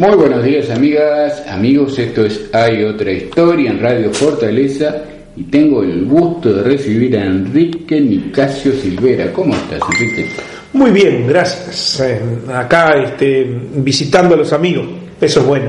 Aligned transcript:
Muy 0.00 0.16
buenos 0.16 0.42
días 0.42 0.70
amigas, 0.70 1.46
amigos, 1.46 1.98
esto 1.98 2.24
es 2.24 2.48
Hay 2.54 2.84
otra 2.84 3.12
historia 3.12 3.70
en 3.70 3.82
Radio 3.82 4.10
Fortaleza 4.10 4.96
y 5.36 5.42
tengo 5.42 5.82
el 5.82 6.06
gusto 6.06 6.54
de 6.54 6.62
recibir 6.62 7.18
a 7.18 7.26
Enrique 7.26 8.00
Nicasio 8.00 8.72
Silvera. 8.72 9.30
¿Cómo 9.30 9.54
estás, 9.54 9.78
Enrique? 9.92 10.26
Muy 10.72 10.90
bien, 10.90 11.26
gracias. 11.26 12.00
Eh, 12.00 12.18
acá 12.50 12.94
este, 12.94 13.46
visitando 13.74 14.36
a 14.36 14.38
los 14.38 14.50
amigos, 14.54 14.86
eso 15.20 15.40
es 15.40 15.46
bueno. 15.46 15.66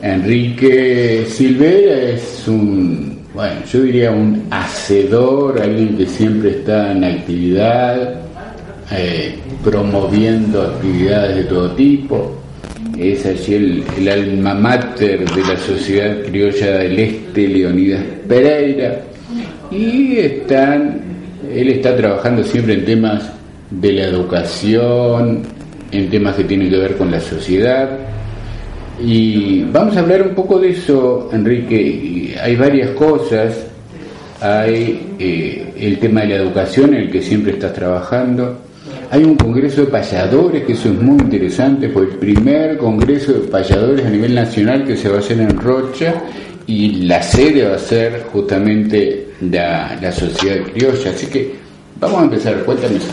Enrique 0.00 1.26
Silvera 1.28 2.10
es 2.10 2.44
un, 2.46 3.18
bueno, 3.34 3.62
yo 3.68 3.82
diría 3.82 4.12
un 4.12 4.46
hacedor, 4.48 5.60
alguien 5.60 5.96
que 5.96 6.06
siempre 6.06 6.50
está 6.50 6.92
en 6.92 7.02
actividad, 7.02 8.14
eh, 8.92 9.34
promoviendo 9.64 10.62
actividades 10.62 11.34
de 11.34 11.44
todo 11.46 11.72
tipo 11.72 12.45
es 12.98 13.26
allí 13.26 13.54
el, 13.98 14.08
alma 14.08 14.54
mater 14.54 15.28
de 15.30 15.40
la 15.42 15.56
Sociedad 15.58 16.16
Criolla 16.24 16.78
del 16.78 16.98
Este, 16.98 17.48
Leonidas 17.48 18.02
Pereira, 18.28 19.02
y 19.70 20.18
él 20.18 21.68
está 21.68 21.96
trabajando 21.96 22.42
siempre 22.44 22.74
en 22.74 22.84
temas 22.84 23.30
de 23.70 23.92
la 23.92 24.04
educación, 24.04 25.42
en 25.92 26.10
temas 26.10 26.36
que 26.36 26.44
tienen 26.44 26.70
que 26.70 26.78
ver 26.78 26.96
con 26.96 27.10
la 27.10 27.20
sociedad. 27.20 27.88
Y 29.02 29.64
vamos 29.64 29.96
a 29.96 30.00
hablar 30.00 30.22
un 30.22 30.34
poco 30.34 30.58
de 30.58 30.70
eso, 30.70 31.28
Enrique. 31.32 32.34
Hay 32.42 32.56
varias 32.56 32.90
cosas. 32.90 33.66
Hay 34.40 35.14
eh, 35.18 35.72
el 35.78 35.98
tema 35.98 36.22
de 36.22 36.28
la 36.28 36.36
educación 36.36 36.94
en 36.94 37.02
el 37.02 37.10
que 37.10 37.22
siempre 37.22 37.52
estás 37.52 37.72
trabajando 37.72 38.58
hay 39.10 39.24
un 39.24 39.36
congreso 39.36 39.82
de 39.82 39.86
payadores, 39.88 40.64
que 40.64 40.72
eso 40.72 40.88
es 40.88 41.00
muy 41.00 41.18
interesante, 41.18 41.88
fue 41.88 42.02
el 42.02 42.08
primer 42.16 42.76
congreso 42.78 43.32
de 43.32 43.40
payadores 43.48 44.04
a 44.04 44.10
nivel 44.10 44.34
nacional 44.34 44.84
que 44.84 44.96
se 44.96 45.08
va 45.08 45.16
a 45.16 45.20
hacer 45.20 45.40
en 45.40 45.56
Rocha 45.56 46.14
y 46.66 47.06
la 47.06 47.22
sede 47.22 47.68
va 47.68 47.76
a 47.76 47.78
ser 47.78 48.24
justamente 48.32 49.28
la, 49.40 49.96
la 50.00 50.12
Sociedad 50.12 50.64
Criolla. 50.72 51.10
Así 51.10 51.26
que 51.26 51.54
vamos 52.00 52.20
a 52.20 52.24
empezar, 52.24 52.64
cuéntame 52.64 52.96
eso. 52.96 53.08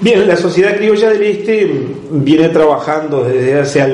Bien, 0.00 0.26
la 0.26 0.36
Sociedad 0.36 0.76
Criolla 0.76 1.10
del 1.10 1.22
Este 1.22 1.70
viene 2.10 2.48
trabajando 2.48 3.22
desde 3.22 3.60
hace 3.60 3.84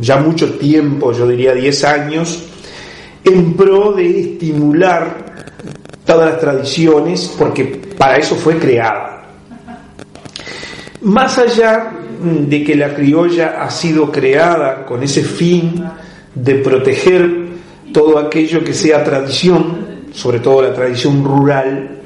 ya 0.00 0.18
mucho 0.18 0.52
tiempo, 0.58 1.12
yo 1.12 1.26
diría 1.26 1.54
10 1.54 1.84
años, 1.84 2.44
en 3.24 3.54
pro 3.54 3.92
de 3.92 4.20
estimular 4.20 5.24
todas 6.04 6.32
las 6.32 6.40
tradiciones, 6.40 7.34
porque 7.38 7.64
para 7.96 8.18
eso 8.18 8.34
fue 8.36 8.58
creada. 8.58 9.15
Más 11.06 11.38
allá 11.38 11.92
de 12.20 12.64
que 12.64 12.74
la 12.74 12.92
criolla 12.92 13.62
ha 13.62 13.70
sido 13.70 14.10
creada 14.10 14.84
con 14.84 15.04
ese 15.04 15.22
fin 15.22 15.84
de 16.34 16.56
proteger 16.56 17.46
todo 17.92 18.18
aquello 18.18 18.64
que 18.64 18.74
sea 18.74 19.04
tradición, 19.04 20.08
sobre 20.12 20.40
todo 20.40 20.62
la 20.62 20.74
tradición 20.74 21.22
rural, 21.22 22.00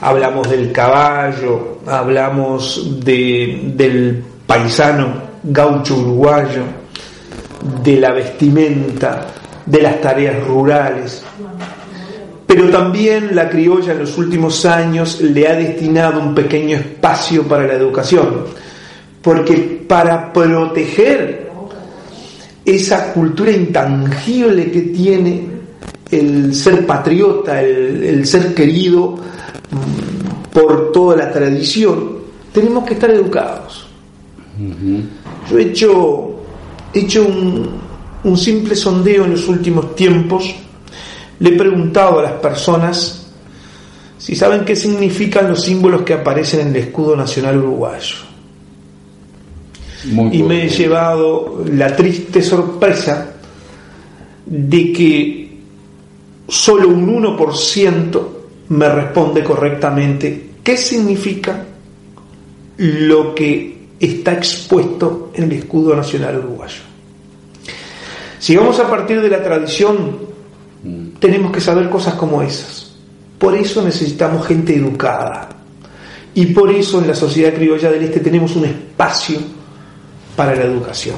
hablamos 0.00 0.48
del 0.48 0.70
caballo, 0.70 1.80
hablamos 1.86 3.04
del 3.04 4.22
paisano 4.46 5.22
gaucho 5.42 5.96
uruguayo, 5.96 6.62
de 7.82 7.96
la 7.98 8.12
vestimenta, 8.12 9.26
de 9.66 9.82
las 9.82 10.00
tareas 10.00 10.46
rurales, 10.46 11.24
pero 12.46 12.70
también 12.70 13.34
la 13.34 13.48
criolla 13.48 13.92
en 13.92 13.98
los 14.00 14.16
últimos 14.16 14.64
años 14.64 15.20
le 15.20 15.48
ha 15.48 15.54
destinado 15.54 16.20
un 16.20 16.34
pequeño 16.34 16.76
espacio 16.76 17.42
para 17.42 17.66
la 17.66 17.74
educación, 17.74 18.44
porque 19.20 19.84
para 19.88 20.32
proteger 20.32 21.50
esa 22.64 23.12
cultura 23.12 23.50
intangible 23.50 24.70
que 24.70 24.82
tiene 24.82 25.46
el 26.10 26.54
ser 26.54 26.86
patriota, 26.86 27.60
el, 27.60 28.24
ser 28.26 28.54
querido 28.54 29.16
mm, 29.70 30.52
por 30.52 30.92
toda 30.92 31.16
la 31.16 31.32
tradición, 31.32 32.18
tenemos 32.52 32.84
que 32.84 32.94
estar 32.94 33.10
educados. 33.10 33.86
Yo 35.50 35.58
he 35.58 35.62
hecho, 35.62 36.36
hecho 36.94 37.26
un, 37.26 37.68
un 38.24 38.36
simple 38.36 38.74
sondeo 38.74 39.24
en 39.24 39.32
los 39.32 39.48
últimos 39.48 39.94
tiempos 39.94 40.54
le 41.38 41.50
he 41.50 41.52
preguntado 41.52 42.20
a 42.20 42.22
las 42.22 42.32
personas 42.32 43.26
si 44.18 44.34
saben 44.34 44.64
qué 44.64 44.74
significan 44.74 45.48
los 45.48 45.62
símbolos 45.62 46.02
que 46.02 46.14
aparecen 46.14 46.60
en 46.60 46.68
el 46.68 46.76
escudo 46.76 47.14
nacional 47.16 47.58
uruguayo. 47.58 48.16
y 50.04 50.42
me 50.42 50.64
he 50.64 50.68
llevado 50.68 51.64
la 51.72 51.94
triste 51.94 52.42
sorpresa 52.42 53.34
de 54.46 54.92
que 54.92 55.58
solo 56.48 56.88
un 56.88 57.22
1% 57.22 58.26
me 58.68 58.88
responde 58.88 59.42
correctamente 59.42 60.50
qué 60.62 60.76
significa 60.76 61.64
lo 62.78 63.34
que 63.34 63.76
está 63.98 64.32
expuesto 64.32 65.30
en 65.34 65.44
el 65.44 65.52
escudo 65.52 65.94
nacional 65.94 66.38
uruguayo. 66.38 66.82
Si 68.38 68.56
vamos 68.56 68.78
a 68.78 68.88
partir 68.88 69.20
de 69.20 69.28
la 69.28 69.42
tradición 69.42 70.25
tenemos 71.20 71.52
que 71.52 71.60
saber 71.60 71.88
cosas 71.88 72.14
como 72.14 72.42
esas. 72.42 72.94
Por 73.38 73.54
eso 73.54 73.82
necesitamos 73.82 74.46
gente 74.46 74.74
educada. 74.74 75.48
Y 76.34 76.46
por 76.46 76.70
eso 76.70 77.00
en 77.00 77.08
la 77.08 77.14
Sociedad 77.14 77.54
Criolla 77.54 77.90
del 77.90 78.04
Este 78.04 78.20
tenemos 78.20 78.56
un 78.56 78.66
espacio 78.66 79.38
para 80.36 80.54
la 80.54 80.64
educación. 80.64 81.16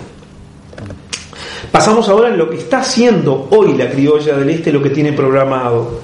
Pasamos 1.72 2.08
ahora 2.08 2.28
en 2.28 2.38
lo 2.38 2.48
que 2.48 2.56
está 2.56 2.80
haciendo 2.80 3.48
hoy 3.50 3.76
la 3.76 3.90
Criolla 3.90 4.36
del 4.36 4.50
Este, 4.50 4.72
lo 4.72 4.82
que 4.82 4.90
tiene 4.90 5.12
programado. 5.12 6.00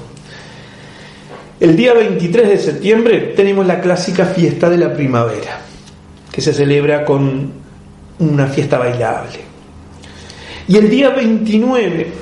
El 1.61 1.77
día 1.77 1.95
23 1.95 2.49
de 2.49 2.59
septiembre 2.59 3.33
tenemos 3.37 3.67
la 3.67 3.81
clásica 3.81 4.27
fiesta 4.27 4.69
de 4.69 4.77
la 4.77 4.93
primavera, 4.93 5.61
que 6.31 6.41
se 6.41 6.53
celebra 6.53 7.05
con 7.05 7.53
una 8.19 8.47
fiesta 8.49 8.79
bailable. 8.79 9.39
Y 10.67 10.77
el 10.77 10.91
día 10.91 11.11
29 11.11 12.13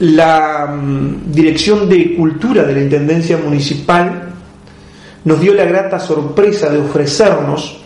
la 0.00 0.66
mm, 0.66 1.32
Dirección 1.32 1.88
de 1.88 2.14
Cultura 2.14 2.62
de 2.62 2.74
la 2.74 2.80
Intendencia 2.80 3.36
Municipal 3.38 4.28
nos 5.24 5.40
dio 5.40 5.54
la 5.54 5.64
grata 5.64 5.98
sorpresa 5.98 6.70
de 6.70 6.78
ofrecernos 6.78 7.78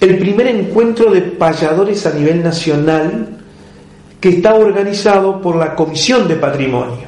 el 0.00 0.18
primer 0.18 0.46
encuentro 0.48 1.10
de 1.10 1.22
payadores 1.22 2.06
a 2.06 2.12
nivel 2.12 2.42
nacional 2.42 3.28
que 4.20 4.28
está 4.28 4.54
organizado 4.54 5.40
por 5.40 5.56
la 5.56 5.74
Comisión 5.74 6.28
de 6.28 6.36
Patrimonio. 6.36 7.06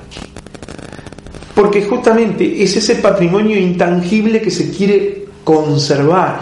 Porque 1.55 1.83
justamente 1.83 2.63
es 2.63 2.77
ese 2.77 2.97
patrimonio 2.97 3.59
intangible 3.59 4.41
que 4.41 4.51
se 4.51 4.71
quiere 4.71 5.27
conservar. 5.45 6.41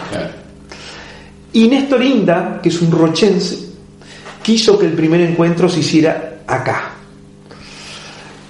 Y 1.53 1.69
Néstor 1.69 2.03
Inda, 2.03 2.61
que 2.63 2.69
es 2.69 2.81
un 2.83 2.91
rochense, 2.91 3.67
quiso 4.43 4.79
que 4.79 4.87
el 4.87 4.93
primer 4.93 5.21
encuentro 5.23 5.69
se 5.69 5.81
hiciera 5.81 6.39
acá. 6.47 6.96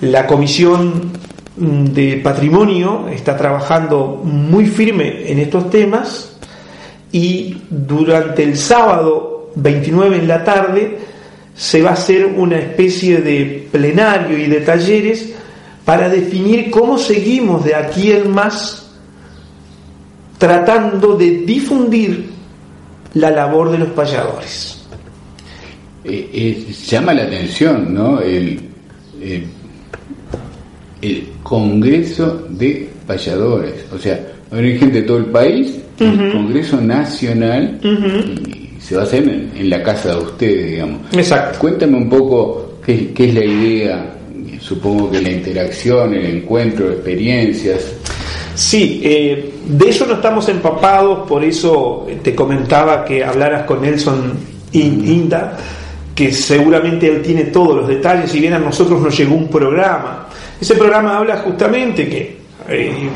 La 0.00 0.26
Comisión 0.26 1.10
de 1.56 2.20
Patrimonio 2.22 3.08
está 3.08 3.36
trabajando 3.36 4.20
muy 4.24 4.66
firme 4.66 5.30
en 5.30 5.38
estos 5.38 5.70
temas 5.70 6.36
y 7.12 7.56
durante 7.70 8.42
el 8.42 8.58
sábado 8.58 9.52
29 9.54 10.18
en 10.18 10.28
la 10.28 10.44
tarde 10.44 10.98
se 11.54 11.80
va 11.80 11.90
a 11.90 11.94
hacer 11.94 12.26
una 12.26 12.58
especie 12.58 13.22
de 13.22 13.68
plenario 13.72 14.36
y 14.36 14.46
de 14.46 14.60
talleres 14.60 15.32
para 15.86 16.10
definir 16.10 16.70
cómo 16.70 16.98
seguimos 16.98 17.64
de 17.64 17.74
aquí 17.74 18.12
en 18.12 18.30
más 18.30 18.90
tratando 20.36 21.16
de 21.16 21.38
difundir 21.38 22.28
la 23.14 23.30
labor 23.30 23.70
de 23.70 23.78
los 23.78 23.88
payadores. 23.88 24.84
Eh, 26.04 26.30
eh, 26.34 26.72
llama 26.86 27.14
la 27.14 27.22
atención, 27.22 27.94
¿no? 27.94 28.20
El 31.02 31.28
Congreso 31.42 32.46
de 32.50 32.88
Payadores. 33.06 33.84
O 33.92 33.98
sea, 33.98 34.20
hay 34.50 34.78
gente 34.78 35.00
de 35.00 35.06
todo 35.06 35.18
el 35.18 35.26
país, 35.26 35.78
el 35.98 36.32
Congreso 36.32 36.80
Nacional, 36.80 37.78
y 37.82 38.80
se 38.80 38.96
va 38.96 39.02
a 39.02 39.04
hacer 39.04 39.50
en, 39.56 39.70
la 39.70 39.82
casa 39.82 40.10
de 40.10 40.22
ustedes, 40.22 40.70
digamos. 40.70 41.00
Exacto. 41.12 41.58
Cuéntame 41.58 41.96
un 41.96 42.08
poco 42.08 42.78
qué, 42.84 43.12
es 43.16 43.34
la 43.34 43.44
idea, 43.44 44.14
supongo 44.60 45.10
que 45.10 45.20
la 45.20 45.30
interacción, 45.30 46.14
el 46.14 46.26
encuentro, 46.36 46.90
experiencias. 46.90 47.92
Sí, 48.54 49.00
eh, 49.04 49.52
de 49.66 49.88
eso 49.88 50.06
no 50.06 50.14
estamos 50.14 50.48
empapados, 50.48 51.28
por 51.28 51.44
eso 51.44 52.06
te 52.22 52.34
comentaba 52.34 53.04
que 53.04 53.22
hablaras 53.22 53.64
con 53.64 53.82
Nelson 53.82 54.32
Inda, 54.72 55.58
que 56.14 56.32
seguramente 56.32 57.08
él 57.08 57.22
tiene 57.22 57.44
todos 57.44 57.76
los 57.76 57.88
detalles, 57.88 58.34
y 58.34 58.40
bien 58.40 58.54
a 58.54 58.58
nosotros 58.58 59.00
nos 59.00 59.16
llegó 59.16 59.34
un 59.34 59.48
programa 59.48 60.25
ese 60.60 60.74
programa 60.74 61.18
habla 61.18 61.38
justamente 61.38 62.08
que 62.08 62.36
eh, 62.68 63.08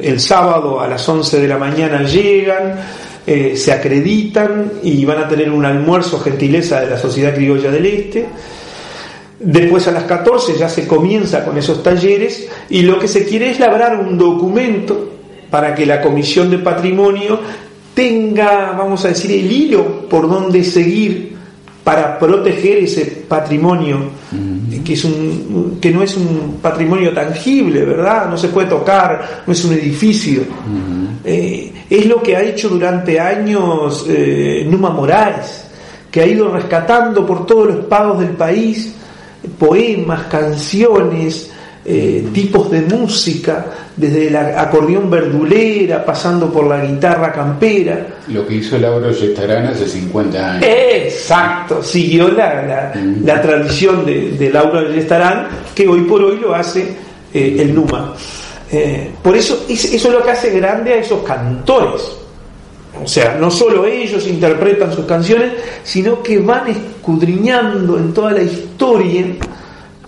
el 0.00 0.20
sábado 0.20 0.80
a 0.80 0.88
las 0.88 1.08
11 1.08 1.40
de 1.40 1.48
la 1.48 1.58
mañana 1.58 2.02
llegan, 2.02 2.74
eh, 3.26 3.54
se 3.56 3.72
acreditan 3.72 4.72
y 4.82 5.04
van 5.04 5.18
a 5.18 5.28
tener 5.28 5.50
un 5.50 5.64
almuerzo 5.64 6.20
gentileza 6.20 6.80
de 6.80 6.90
la 6.90 6.98
Sociedad 6.98 7.34
Criolla 7.34 7.70
del 7.70 7.86
Este. 7.86 8.26
Después 9.40 9.88
a 9.88 9.92
las 9.92 10.04
14 10.04 10.56
ya 10.56 10.68
se 10.68 10.86
comienza 10.86 11.44
con 11.44 11.58
esos 11.58 11.82
talleres 11.82 12.48
y 12.70 12.82
lo 12.82 12.98
que 12.98 13.08
se 13.08 13.24
quiere 13.26 13.50
es 13.50 13.58
labrar 13.58 13.98
un 13.98 14.16
documento 14.16 15.10
para 15.50 15.74
que 15.74 15.86
la 15.86 16.00
Comisión 16.00 16.50
de 16.50 16.58
Patrimonio 16.58 17.40
tenga, 17.94 18.72
vamos 18.72 19.04
a 19.04 19.08
decir, 19.08 19.30
el 19.32 19.50
hilo 19.50 20.08
por 20.08 20.28
donde 20.28 20.64
seguir 20.64 21.34
para 21.82 22.18
proteger 22.18 22.78
ese 22.78 23.04
patrimonio 23.28 24.10
que, 24.84 24.92
es 24.92 25.04
un, 25.04 25.78
que 25.80 25.90
no 25.90 26.02
es 26.02 26.16
un 26.16 26.58
patrimonio 26.60 27.12
tangible, 27.12 27.84
¿verdad? 27.84 28.28
No 28.28 28.36
se 28.36 28.48
puede 28.48 28.68
tocar, 28.68 29.42
no 29.46 29.52
es 29.52 29.64
un 29.64 29.72
edificio. 29.72 30.42
Eh, 31.24 31.72
es 31.88 32.06
lo 32.06 32.22
que 32.22 32.36
ha 32.36 32.42
hecho 32.42 32.68
durante 32.68 33.18
años 33.18 34.04
eh, 34.08 34.66
Numa 34.68 34.90
Moraes, 34.90 35.64
que 36.10 36.20
ha 36.20 36.26
ido 36.26 36.52
rescatando 36.52 37.26
por 37.26 37.46
todos 37.46 37.68
los 37.68 37.86
pagos 37.86 38.20
del 38.20 38.30
país 38.30 38.94
poemas, 39.58 40.24
canciones, 40.24 41.50
eh, 41.84 42.26
tipos 42.32 42.70
de 42.70 42.80
música, 42.82 43.66
desde 43.96 44.30
la 44.30 44.60
acordeón 44.60 45.10
verdulera, 45.10 46.04
pasando 46.04 46.50
por 46.50 46.66
la 46.66 46.84
guitarra 46.84 47.32
campera. 47.32 48.06
Lo 48.28 48.46
que 48.46 48.54
hizo 48.54 48.78
Lauro 48.78 49.12
Gestarán 49.12 49.66
hace 49.66 49.86
50 49.86 50.52
años. 50.52 50.64
Exacto, 50.66 51.82
siguió 51.82 52.28
la, 52.28 52.92
la, 53.22 53.42
tradición 53.42 54.06
de, 54.06 54.30
de 54.32 54.50
Lauro 54.50 54.90
Gestarán, 54.92 55.48
que 55.74 55.86
hoy 55.86 56.00
por 56.02 56.22
hoy 56.22 56.38
lo 56.38 56.54
hace 56.54 56.96
eh, 57.34 57.56
el 57.58 57.74
Numa. 57.74 58.14
Eh, 58.70 59.10
por 59.22 59.36
eso, 59.36 59.66
eso 59.68 59.94
es 59.94 60.04
lo 60.04 60.22
que 60.22 60.30
hace 60.30 60.50
grande 60.58 60.94
a 60.94 60.96
esos 60.96 61.22
cantores. 61.22 62.02
O 63.02 63.06
sea, 63.06 63.36
no 63.38 63.50
solo 63.50 63.84
ellos 63.86 64.26
interpretan 64.26 64.92
sus 64.92 65.04
canciones, 65.04 65.52
sino 65.82 66.22
que 66.22 66.38
van 66.38 66.68
escudriñando 66.68 67.98
en 67.98 68.14
toda 68.14 68.32
la 68.32 68.42
historia 68.42 69.26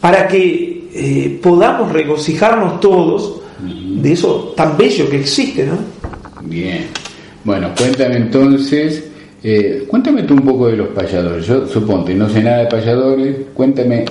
para 0.01 0.29
que 0.29 0.76
eh, 0.99 1.39
podamos 1.43 1.93
regocijarnos 1.93 2.81
todos 2.81 3.43
de 3.61 4.13
eso 4.13 4.55
tan 4.57 4.77
bello 4.77 5.09
que 5.09 5.21
existe, 5.21 5.67
¿no? 5.67 5.79
Bien. 6.43 6.87
Bueno, 7.45 7.71
cuéntame 7.77 8.17
entonces, 8.17 9.05
eh, 9.43 9.85
cuéntame 9.87 10.25
tú 10.25 10.35
un 10.35 10.43
poco 10.43 10.69
de 10.69 10.77
los 10.77 10.89
payadores. 10.89 11.47
Yo 11.47 11.67
suponte, 11.67 12.15
no 12.15 12.29
sé 12.29 12.43
nada 12.43 12.59
de 12.59 12.67
payadores, 12.67 13.37
cuéntame 13.55 14.05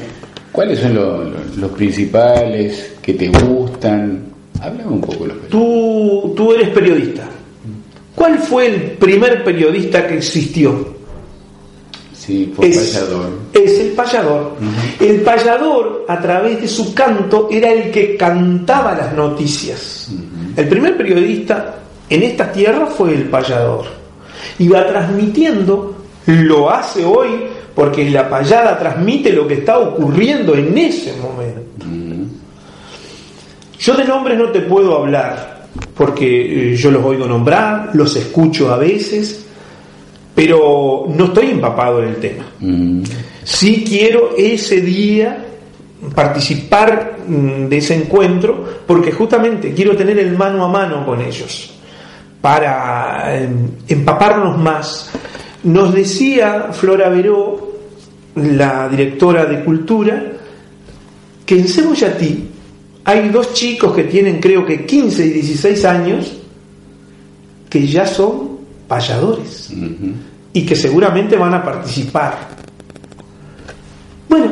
cuáles 0.51 0.79
son 0.79 0.95
los, 0.95 1.71
principales 1.71 2.95
que 3.01 3.13
te 3.13 3.27
gustan. 3.27 4.23
Háblame 4.61 4.91
un 4.91 5.01
poco 5.01 5.25
de 5.25 5.33
los 5.33 5.49
Tú, 5.49 6.33
tú 6.35 6.53
eres 6.53 6.69
periodista. 6.69 7.29
¿Cuál 8.15 8.39
fue 8.39 8.67
el 8.67 8.81
primer 8.91 9.43
periodista 9.43 10.07
que 10.07 10.15
existió? 10.15 10.94
Sí, 12.25 12.51
fue 12.55 12.69
es, 12.69 12.77
payador. 12.77 13.29
Es 13.53 13.79
el 13.79 13.91
payador. 13.91 14.55
El 14.99 15.21
payador, 15.21 16.05
a 16.07 16.19
través 16.19 16.59
de 16.61 16.67
su 16.67 16.93
canto, 16.93 17.47
era 17.51 17.71
el 17.71 17.91
que 17.91 18.17
cantaba 18.17 18.95
las 18.95 19.13
noticias. 19.13 20.09
El 20.55 20.67
primer 20.67 20.97
periodista 20.97 21.75
en 22.09 22.23
esta 22.23 22.51
tierra 22.51 22.87
fue 22.87 23.13
el 23.13 23.25
payador. 23.25 23.85
Iba 24.57 24.87
transmitiendo, 24.87 25.95
lo 26.25 26.71
hace 26.71 27.05
hoy, 27.05 27.29
porque 27.75 28.09
la 28.09 28.27
payada 28.27 28.79
transmite 28.79 29.31
lo 29.31 29.47
que 29.47 29.55
está 29.55 29.77
ocurriendo 29.77 30.55
en 30.55 30.75
ese 30.75 31.13
momento. 31.17 31.85
Yo 33.77 33.93
de 33.95 34.05
nombres 34.05 34.39
no 34.39 34.49
te 34.49 34.61
puedo 34.61 34.97
hablar, 34.97 35.67
porque 35.95 36.71
eh, 36.71 36.75
yo 36.75 36.89
los 36.89 37.05
oigo 37.05 37.27
nombrar, 37.27 37.91
los 37.93 38.15
escucho 38.15 38.73
a 38.73 38.77
veces, 38.77 39.44
pero 40.35 41.05
no 41.07 41.25
estoy 41.25 41.51
empapado 41.51 42.03
en 42.03 42.09
el 42.09 42.15
tema. 42.17 42.45
Mm. 42.59 43.03
Sí 43.43 43.85
quiero 43.87 44.31
ese 44.37 44.81
día 44.81 45.45
participar 46.13 47.17
mm, 47.25 47.67
de 47.67 47.77
ese 47.77 47.95
encuentro 47.95 48.65
porque 48.85 49.11
justamente 49.11 49.73
quiero 49.73 49.95
tener 49.95 50.19
el 50.19 50.37
mano 50.37 50.65
a 50.65 50.67
mano 50.67 51.05
con 51.05 51.21
ellos 51.21 51.73
para 52.41 53.35
em, 53.35 53.69
empaparnos 53.87 54.57
más. 54.57 55.09
Nos 55.63 55.93
decía 55.93 56.67
Flora 56.73 57.09
Veró, 57.09 57.73
la 58.35 58.89
directora 58.89 59.45
de 59.45 59.63
Cultura, 59.63 60.23
que 61.45 61.55
en 61.57 61.67
Cebollatí 61.67 62.49
hay 63.05 63.29
dos 63.29 63.53
chicos 63.53 63.95
que 63.95 64.03
tienen 64.03 64.39
creo 64.39 64.65
que 64.65 64.85
15 64.85 65.25
y 65.25 65.29
16 65.29 65.85
años 65.85 66.33
que 67.69 67.87
ya 67.87 68.05
son 68.05 68.44
payadores 68.87 69.71
y 70.53 70.65
que 70.65 70.75
seguramente 70.75 71.35
van 71.35 71.53
a 71.53 71.63
participar. 71.63 72.37
Bueno, 74.29 74.51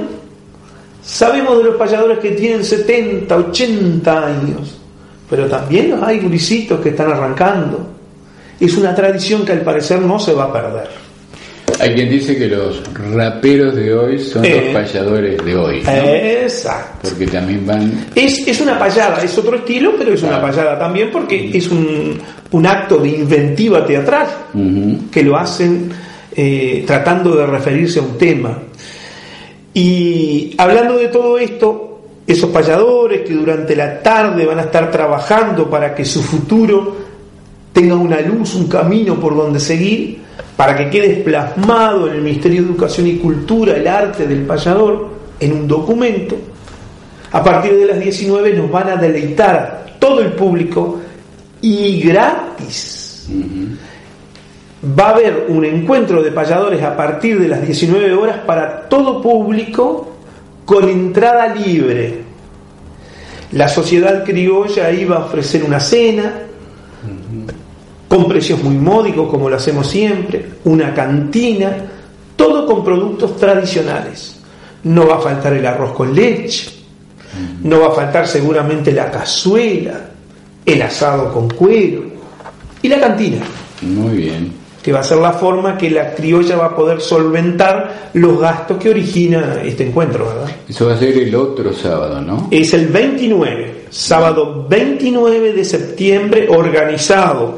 sabemos 1.04 1.58
de 1.58 1.64
los 1.66 1.76
payadores 1.76 2.20
que 2.20 2.32
tienen 2.32 2.64
70, 2.64 3.36
80 3.36 4.26
años, 4.26 4.78
pero 5.30 5.48
también 5.48 5.92
los 5.92 6.04
hay 6.04 6.20
gurisitos 6.20 6.80
que 6.82 6.90
están 6.90 7.12
arrancando. 7.12 7.88
Es 8.60 8.76
una 8.78 8.94
tradición 8.94 9.46
que 9.46 9.52
al 9.52 9.62
parecer 9.62 10.02
no 10.02 10.20
se 10.20 10.34
va 10.34 10.46
a 10.46 10.54
perder. 10.54 11.03
Hay 11.84 11.96
quien 11.96 12.10
dice 12.10 12.38
que 12.38 12.48
los 12.48 12.82
raperos 13.14 13.76
de 13.76 13.94
hoy 13.94 14.18
son 14.18 14.42
los 14.42 14.74
payadores 14.74 15.44
de 15.44 15.56
hoy. 15.58 15.84
Exacto. 15.86 17.10
Porque 17.10 17.28
también 17.28 17.66
van. 17.66 18.08
Es, 18.16 18.48
es 18.48 18.62
una 18.62 18.80
payada, 18.80 19.22
es 19.22 19.38
otro 19.38 19.58
estilo, 19.58 19.94
pero 19.98 20.14
es 20.14 20.24
una 20.24 20.42
payada 20.42 20.80
también 20.80 21.10
porque 21.12 21.52
es 21.54 21.68
un, 21.68 22.22
un 22.52 22.66
acto 22.66 23.00
de 23.00 23.10
inventiva 23.10 23.86
teatral 23.86 24.28
que 25.12 25.24
lo 25.24 25.38
hacen 25.38 25.92
eh, 26.34 26.86
tratando 26.88 27.36
de 27.36 27.46
referirse 27.48 28.00
a 28.00 28.04
un 28.04 28.18
tema. 28.18 28.58
Y 29.74 30.56
hablando 30.58 30.98
de 30.98 31.10
todo 31.10 31.38
esto, 31.38 32.02
esos 32.26 32.50
payadores 32.50 33.28
que 33.28 33.34
durante 33.34 33.76
la 33.76 34.02
tarde 34.02 34.46
van 34.46 34.60
a 34.60 34.64
estar 34.64 34.90
trabajando 34.90 35.70
para 35.70 35.94
que 35.94 36.06
su 36.06 36.24
futuro 36.24 36.96
tenga 37.74 37.96
una 37.96 38.22
luz, 38.22 38.56
un 38.56 38.70
camino 38.70 39.20
por 39.20 39.36
donde 39.36 39.60
seguir, 39.60 40.20
para 40.56 40.76
que 40.76 40.90
quede 40.90 41.24
plasmado 41.24 42.08
en 42.08 42.16
el 42.16 42.22
Ministerio 42.22 42.62
de 42.62 42.70
Educación 42.70 43.08
y 43.08 43.18
Cultura 43.18 43.76
el 43.76 43.88
arte 43.88 44.28
del 44.28 44.44
payador 44.44 45.10
en 45.40 45.54
un 45.54 45.68
documento. 45.68 46.38
A 47.32 47.44
partir 47.44 47.76
de 47.76 47.86
las 47.88 48.00
19 48.00 48.54
nos 48.54 48.70
van 48.70 48.90
a 48.90 48.96
deleitar 48.96 49.86
todo 50.00 50.22
el 50.22 50.34
público 50.34 51.00
y 51.62 52.02
gratis. 52.02 53.28
Va 55.00 55.08
a 55.08 55.10
haber 55.12 55.46
un 55.48 55.66
encuentro 55.66 56.22
de 56.22 56.32
payadores 56.32 56.84
a 56.84 56.96
partir 56.96 57.40
de 57.40 57.48
las 57.48 57.66
19 57.66 58.14
horas 58.14 58.40
para 58.46 58.88
todo 58.88 59.22
público 59.22 60.14
con 60.66 60.88
entrada 60.88 61.56
libre. 61.56 62.22
La 63.54 63.68
sociedad 63.68 64.24
criolla 64.24 64.92
iba 64.92 65.16
a 65.16 65.26
ofrecer 65.26 65.64
una 65.64 65.80
cena, 65.80 66.34
con 68.14 68.28
precios 68.28 68.62
muy 68.62 68.76
módicos 68.76 69.28
como 69.28 69.50
lo 69.50 69.56
hacemos 69.56 69.88
siempre, 69.88 70.46
una 70.66 70.94
cantina, 70.94 71.72
todo 72.36 72.68
con 72.68 72.84
productos 72.84 73.38
tradicionales. 73.38 74.40
No 74.84 75.08
va 75.08 75.16
a 75.16 75.20
faltar 75.20 75.54
el 75.54 75.66
arroz 75.66 75.94
con 75.94 76.14
leche, 76.14 76.70
no 77.64 77.80
va 77.80 77.88
a 77.88 77.92
faltar 77.92 78.28
seguramente 78.28 78.92
la 78.92 79.10
cazuela, 79.10 80.00
el 80.64 80.82
asado 80.84 81.34
con 81.34 81.50
cuero 81.50 82.04
y 82.84 82.88
la 82.88 83.00
cantina. 83.00 83.38
Muy 83.82 84.18
bien. 84.18 84.54
Que 84.84 84.92
va 84.92 85.00
a 85.00 85.04
ser 85.04 85.18
la 85.18 85.32
forma 85.32 85.76
que 85.76 85.90
la 85.90 86.14
criolla 86.14 86.56
va 86.56 86.66
a 86.66 86.76
poder 86.76 87.02
solventar 87.02 88.12
los 88.14 88.40
gastos 88.40 88.78
que 88.78 88.92
origina 88.92 89.60
este 89.64 89.88
encuentro, 89.88 90.28
¿verdad? 90.28 90.56
Eso 90.70 90.86
va 90.86 90.94
a 90.94 91.00
ser 91.00 91.18
el 91.18 91.34
otro 91.34 91.74
sábado, 91.74 92.22
¿no? 92.22 92.50
Es 92.52 92.76
el 92.76 92.90
29, 92.90 93.86
sábado 93.90 94.68
29 94.70 95.54
de 95.54 95.66
septiembre, 95.66 96.48
organizado 96.48 97.58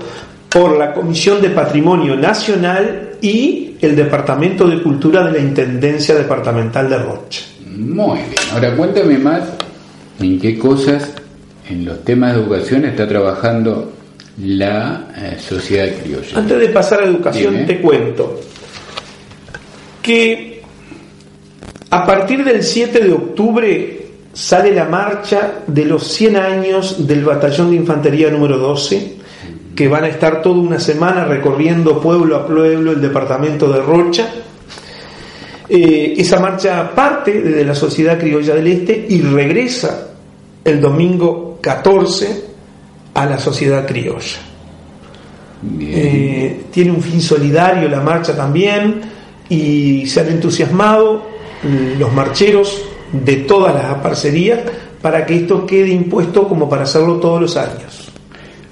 por 0.56 0.78
la 0.78 0.94
Comisión 0.94 1.42
de 1.42 1.50
Patrimonio 1.50 2.16
Nacional 2.16 3.18
y 3.22 3.76
el 3.82 3.94
Departamento 3.94 4.66
de 4.66 4.82
Cultura 4.82 5.22
de 5.26 5.34
la 5.34 5.40
Intendencia 5.40 6.16
Departamental 6.16 6.90
de 6.90 6.98
Rocha. 6.98 7.42
Muy 7.76 8.20
bien. 8.20 8.36
Ahora 8.54 8.74
cuéntame 8.74 9.18
más 9.18 9.44
en 10.18 10.40
qué 10.40 10.58
cosas 10.58 11.12
en 11.68 11.84
los 11.84 12.06
temas 12.06 12.34
de 12.34 12.42
educación 12.42 12.86
está 12.86 13.06
trabajando 13.06 13.92
la 14.46 15.08
eh, 15.18 15.38
sociedad 15.38 15.90
criolla. 16.02 16.38
Antes 16.38 16.58
de 16.58 16.70
pasar 16.70 17.02
a 17.02 17.04
educación 17.04 17.66
te 17.66 17.82
cuento 17.82 18.40
que 20.02 20.62
a 21.90 22.06
partir 22.06 22.46
del 22.46 22.64
7 22.64 23.00
de 23.02 23.12
octubre 23.12 24.08
sale 24.32 24.74
la 24.74 24.86
marcha 24.86 25.64
de 25.68 25.84
los 25.84 26.08
100 26.08 26.38
años 26.38 27.06
del 27.06 27.26
Batallón 27.26 27.72
de 27.72 27.76
Infantería 27.76 28.30
número 28.30 28.58
12 28.58 29.25
que 29.76 29.88
van 29.90 30.06
a 30.06 30.08
estar 30.08 30.42
toda 30.42 30.56
una 30.56 30.80
semana 30.80 31.26
recorriendo 31.26 32.00
pueblo 32.00 32.38
a 32.38 32.48
pueblo 32.48 32.94
el 32.94 33.02
departamento 33.02 33.70
de 33.70 33.82
Rocha. 33.82 34.32
Eh, 35.68 36.14
esa 36.18 36.40
marcha 36.40 36.92
parte 36.96 37.42
desde 37.42 37.66
la 37.66 37.76
Sociedad 37.76 38.18
Criolla 38.18 38.56
del 38.56 38.68
Este 38.68 39.06
y 39.10 39.22
regresa 39.22 40.12
el 40.64 40.80
domingo 40.80 41.60
14 41.62 42.46
a 43.14 43.26
la 43.26 43.38
Sociedad 43.38 43.86
Criolla. 43.86 44.38
Eh, 45.80 46.66
tiene 46.72 46.92
un 46.92 47.02
fin 47.02 47.22
solidario 47.22 47.90
la 47.90 48.02
marcha 48.02 48.36
también 48.36 49.02
y 49.50 50.06
se 50.06 50.22
han 50.22 50.30
entusiasmado 50.30 51.36
los 51.98 52.14
marcheros 52.14 52.84
de 53.12 53.38
todas 53.38 53.74
las 53.74 53.96
parcerías 53.96 54.60
para 55.02 55.26
que 55.26 55.36
esto 55.36 55.66
quede 55.66 55.90
impuesto 55.90 56.48
como 56.48 56.70
para 56.70 56.84
hacerlo 56.84 57.16
todos 57.16 57.42
los 57.42 57.58
años. 57.58 58.15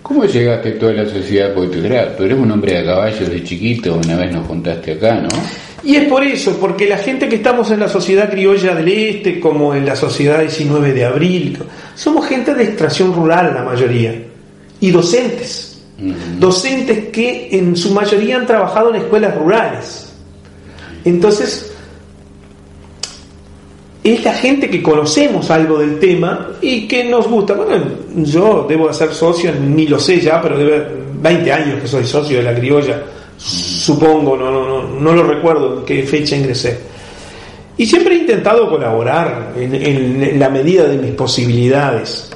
¿Cómo 0.04 0.26
llegaste 0.26 0.70
a 0.70 0.80
toda 0.80 0.92
la 0.92 1.06
sociedad? 1.06 1.54
Porque 1.54 1.78
tú 1.78 1.86
eres, 1.86 2.38
un 2.38 2.52
hombre 2.52 2.74
de 2.74 2.86
caballo 2.86 3.26
de 3.26 3.42
chiquito, 3.42 3.96
una 3.96 4.18
vez 4.18 4.34
nos 4.34 4.46
contaste 4.46 4.92
acá, 4.92 5.16
¿no? 5.16 5.30
Y 5.82 5.96
es 5.96 6.10
por 6.10 6.24
eso, 6.24 6.58
porque 6.60 6.88
la 6.88 6.98
gente 6.98 7.30
que 7.30 7.38
estamos 7.38 7.72
en 7.72 7.80
la 7.80 7.88
sociedad 7.88 8.30
criolla 8.30 8.76
del 8.76 8.90
Este, 8.90 9.40
como 9.40 9.74
en 9.74 9.86
la 9.86 9.96
sociedad 9.96 10.42
19 10.42 10.94
de 10.94 11.06
abril, 11.06 11.58
somos 11.96 12.28
gente 12.28 12.54
de 12.54 12.64
extracción 12.66 13.14
rural 13.14 13.54
la 13.54 13.64
mayoría, 13.64 14.14
y 14.82 14.92
docentes. 14.92 15.82
Docentes 16.38 17.10
que 17.10 17.50
en 17.52 17.78
su 17.78 17.94
mayoría 17.94 18.38
han 18.38 18.46
trabajado 18.46 18.90
en 18.90 19.02
escuelas 19.04 19.36
rurales. 19.36 20.12
Entonces, 21.06 21.73
es 24.04 24.24
la 24.24 24.34
gente 24.34 24.70
que 24.70 24.84
conocemos 24.84 25.50
algo 25.50 25.80
del 25.80 25.98
tema 25.98 26.50
y 26.62 26.88
que 26.88 27.06
nos 27.06 27.28
gusta. 27.28 27.54
Bueno, 27.54 27.86
yo 28.16 28.66
debo 28.68 28.88
de 28.88 28.94
ser 28.94 29.14
socio, 29.14 29.52
ni 29.54 29.88
lo 29.88 30.00
sé 30.00 30.20
ya, 30.20 30.42
pero 30.42 30.58
debe 30.58 30.86
20 31.22 31.52
años 31.52 31.82
que 31.82 31.88
soy 31.88 32.04
socio 32.06 32.38
de 32.38 32.44
la 32.44 32.54
criolla, 32.54 33.02
supongo, 33.38 34.36
no, 34.36 34.52
no, 34.52 34.68
no, 34.68 35.00
no 35.00 35.14
lo 35.14 35.24
recuerdo 35.24 35.80
en 35.80 35.86
qué 35.86 36.04
fecha 36.04 36.36
ingresé. 36.36 36.78
Y 37.78 37.86
siempre 37.86 38.16
he 38.16 38.20
intentado 38.20 38.70
colaborar 38.70 39.54
en, 39.58 39.74
en, 39.74 40.40
la 40.40 40.50
medida 40.50 40.84
de 40.84 40.98
mis 40.98 41.12
posibilidades. 41.12 42.30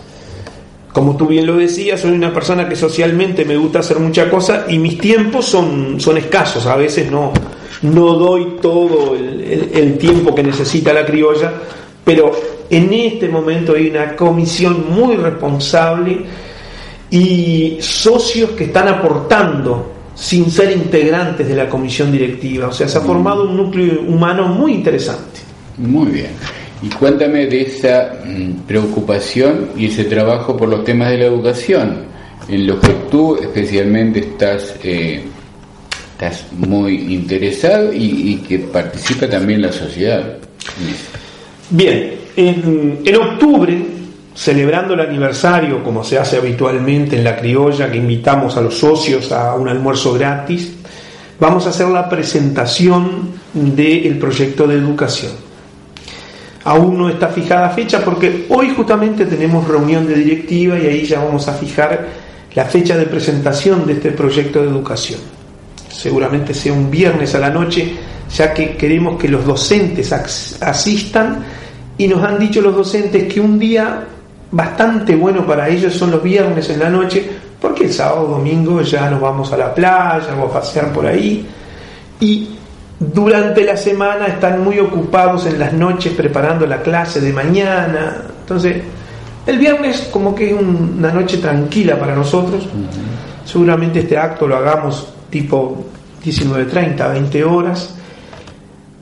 Como 0.98 1.16
tú 1.16 1.28
bien 1.28 1.46
lo 1.46 1.58
decías, 1.58 2.02
soy 2.02 2.14
una 2.14 2.34
persona 2.34 2.68
que 2.68 2.76
socialmente 2.76 3.46
me 3.46 3.56
gusta 3.56 3.82
hacer 3.82 4.00
muchas 4.00 4.30
cosas 4.30 4.66
y 4.68 4.80
mis 4.80 4.98
tiempos 4.98 5.46
son, 5.46 6.00
son 6.00 6.18
escasos, 6.18 6.66
a 6.66 6.76
veces 6.76 7.12
no, 7.12 7.32
no 7.84 8.14
doy 8.16 8.56
todo 8.60 9.16
el, 9.16 9.96
tiempo 10.00 10.34
que 10.34 10.42
necesita 10.42 10.92
la 10.94 11.06
criolla, 11.06 11.54
pero 12.04 12.32
en 12.68 12.92
este 12.92 13.30
momento 13.30 13.76
hay 13.76 13.92
una 13.92 14.16
comisión 14.16 14.86
muy 14.90 15.18
responsable 15.18 16.26
y 17.12 17.78
socios 17.80 18.50
que 18.54 18.64
están 18.64 18.88
aportando 18.88 19.92
sin 20.16 20.50
ser 20.50 20.72
integrantes 20.72 21.48
de 21.48 21.56
la 21.58 21.70
comisión 21.70 22.12
directiva. 22.12 22.70
O 22.70 22.74
sea, 22.74 22.88
se 22.88 22.98
ha 22.98 23.02
formado 23.02 23.44
un 23.44 23.56
núcleo 23.56 24.02
humano 24.02 24.48
muy 24.48 24.74
interesante. 24.74 25.42
Muy 25.78 26.08
bien. 26.08 26.32
Y 26.82 26.90
cuéntame 26.90 27.48
de 27.48 27.62
esa 27.62 28.14
mm, 28.24 28.66
preocupación 28.68 29.70
y 29.76 29.88
ese 29.88 30.04
trabajo 30.06 30.56
por 30.56 30.70
los 30.70 30.84
temas 30.84 31.10
de 31.10 31.18
la 31.18 31.26
educación, 31.26 32.06
en 32.48 32.68
los 32.68 32.80
que 32.80 32.94
tú 33.10 33.36
especialmente 33.36 34.20
estás 34.20 34.76
eh, 34.84 35.24
estás 36.20 36.46
muy 36.52 37.14
interesado 37.14 37.94
y, 37.94 38.38
que 38.48 38.58
participa 38.60 39.30
también 39.30 39.62
la 39.62 39.72
sociedad. 39.72 40.38
Bien, 41.70 42.16
en, 42.36 43.02
en, 43.06 43.16
octubre, 43.16 43.78
celebrando 44.34 44.96
el 44.96 45.02
aniversario, 45.02 45.84
como 45.84 46.04
se 46.04 46.18
hace 46.18 46.38
habitualmente 46.38 47.18
en 47.18 47.24
la 47.24 47.38
criolla, 47.38 47.92
que 47.92 47.98
invitamos 47.98 48.58
a 48.58 48.62
los 48.62 48.80
socios 48.80 49.32
a 49.32 49.54
un 49.54 49.70
almuerzo 49.70 50.14
gratis, 50.14 50.74
vamos 51.40 51.68
a 51.68 51.70
hacer 51.70 51.88
la 51.88 52.10
presentación 52.10 53.34
del 53.54 54.18
proyecto 54.18 54.66
de 54.66 54.76
educación. 54.76 55.47
Aún 56.68 56.98
no 56.98 57.08
está 57.08 57.30
fijada 57.30 57.70
fecha 57.70 58.04
porque 58.04 58.46
hoy 58.50 58.74
justamente 58.76 59.26
tenemos 59.26 59.66
reunión 59.66 60.06
de 60.06 60.16
directiva 60.16 60.78
y 60.78 60.86
ahí 60.86 61.06
ya 61.06 61.24
vamos 61.24 61.48
a 61.48 61.54
fijar 61.54 62.06
la 62.54 62.66
fecha 62.66 62.98
de 62.98 63.06
presentación 63.06 63.86
de 63.86 63.94
este 63.94 64.12
proyecto 64.12 64.62
de 64.62 64.68
educación. 64.68 65.22
Seguramente 65.88 66.54
sea 66.54 66.74
un 66.74 66.92
viernes 66.92 67.34
a 67.36 67.40
la 67.40 67.50
noche, 67.50 67.94
ya 68.36 68.54
que 68.54 68.76
queremos 68.76 69.18
que 69.18 69.30
los 69.30 69.46
docentes 69.46 70.12
asistan 70.12 71.46
y 71.98 72.06
nos 72.06 72.22
han 72.22 72.38
dicho 72.38 72.60
los 72.60 72.76
docentes 72.76 73.34
que 73.34 73.40
un 73.40 73.58
día 73.58 74.04
bastante 74.52 75.16
bueno 75.16 75.48
para 75.48 75.70
ellos 75.70 75.94
son 75.94 76.12
los 76.12 76.22
viernes 76.22 76.70
en 76.70 76.80
la 76.80 76.90
noche, 76.90 77.26
porque 77.62 77.86
el 77.86 77.94
sábado 77.94 78.28
domingo 78.28 78.82
ya 78.82 79.10
nos 79.10 79.22
vamos 79.22 79.54
a 79.54 79.58
la 79.58 79.74
playa, 79.74 80.28
vamos 80.32 80.52
a 80.52 80.60
pasear 80.60 80.92
por 80.92 81.06
ahí. 81.06 81.48
Y 82.20 82.57
durante 83.00 83.64
la 83.64 83.78
semana 83.78 84.26
están 84.28 84.64
muy 84.64 84.80
ocupados 84.80 85.46
en 85.46 85.60
las 85.60 85.74
noches 85.74 86.14
preparando 86.14 86.66
la 86.66 86.82
clase 86.82 87.22
de 87.22 87.32
mañana. 87.32 88.24
Entonces, 88.42 88.82
el 89.46 89.60
viernes 89.60 90.10
como 90.12 90.34
que 90.34 90.50
es 90.50 90.56
una 90.60 91.12
noche 91.12 91.38
tranquila 91.38 92.00
para 92.00 92.16
nosotros. 92.16 92.68
Seguramente 93.46 94.00
este 94.00 94.18
acto 94.18 94.48
lo 94.48 94.58
hagamos 94.58 95.14
tipo 95.30 95.86
19.30, 96.26 97.12
20 97.14 97.44
horas, 97.46 97.96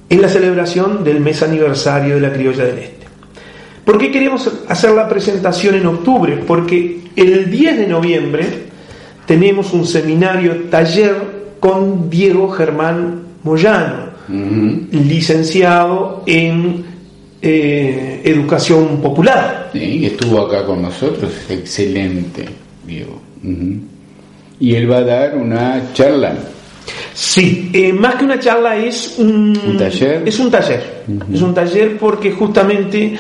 en 0.10 0.22
la 0.22 0.30
celebración 0.30 1.04
del 1.04 1.20
mes 1.20 1.42
aniversario 1.42 2.16
de 2.16 2.22
la 2.22 2.32
Criolla 2.32 2.66
del 2.66 2.78
Este. 2.78 3.06
¿Por 3.84 3.98
qué 3.98 4.12
queremos 4.12 4.52
hacer 4.68 4.92
la 4.92 5.08
presentación 5.08 5.76
en 5.76 5.86
octubre? 5.88 6.44
Porque 6.46 7.02
el 7.16 7.50
10 7.50 7.78
de 7.78 7.88
noviembre 7.88 8.46
tenemos 9.26 9.74
un 9.74 9.86
seminario 9.86 10.66
taller 10.70 11.16
con 11.60 12.10
Diego 12.10 12.50
Germán 12.50 13.25
Moyano, 13.46 14.10
licenciado 14.92 16.24
en 16.26 16.84
eh, 17.42 18.22
educación 18.26 19.02
popular. 19.02 19.70
Sí, 19.72 20.06
estuvo 20.06 20.42
acá 20.42 20.66
con 20.66 20.82
nosotros, 20.82 21.32
excelente, 21.50 22.46
Diego. 22.86 23.22
Y 24.60 24.76
él 24.76 24.92
va 24.92 24.98
a 24.98 25.04
dar 25.04 25.38
una 25.38 25.94
charla 25.94 26.36
Sí, 27.14 27.70
eh, 27.74 27.94
más 27.94 28.16
que 28.16 28.26
una 28.26 28.38
charla 28.38 28.76
es 28.76 29.16
un, 29.18 29.78
taller. 29.78 30.24
Es 30.26 30.38
un 30.38 30.52
taller. 30.52 31.04
Es 31.34 31.42
un 31.42 31.54
taller 31.54 31.98
porque 31.98 32.32
justamente 32.32 33.16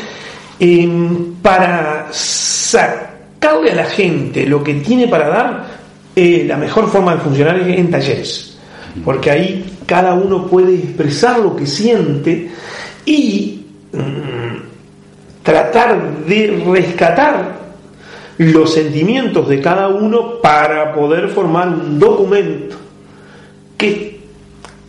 em, 0.59 1.35
para 1.41 2.07
sacarle 2.11 3.71
a 3.71 3.75
la 3.75 3.85
gente 3.85 4.45
lo 4.45 4.61
que 4.61 4.73
tiene 4.75 5.07
para 5.07 5.29
dar, 5.29 5.67
eh, 6.13 6.43
la 6.45 6.57
mejor 6.57 6.89
forma 6.89 7.15
de 7.15 7.21
funcionar 7.21 7.57
es 7.57 7.79
en 7.79 7.89
talleres. 7.89 8.57
Porque 9.03 9.31
ahí 9.31 9.65
cada 9.85 10.13
uno 10.13 10.47
puede 10.47 10.75
expresar 10.75 11.39
lo 11.39 11.55
que 11.55 11.65
siente 11.65 12.51
y 13.05 13.65
mm, 13.93 15.43
tratar 15.43 16.25
de 16.25 16.63
rescatar 16.65 17.55
los 18.37 18.73
sentimientos 18.73 19.47
de 19.47 19.61
cada 19.61 19.87
uno 19.87 20.41
para 20.41 20.93
poder 20.93 21.29
formar 21.29 21.69
un 21.69 21.99
documento 21.99 22.75
que 23.77 24.19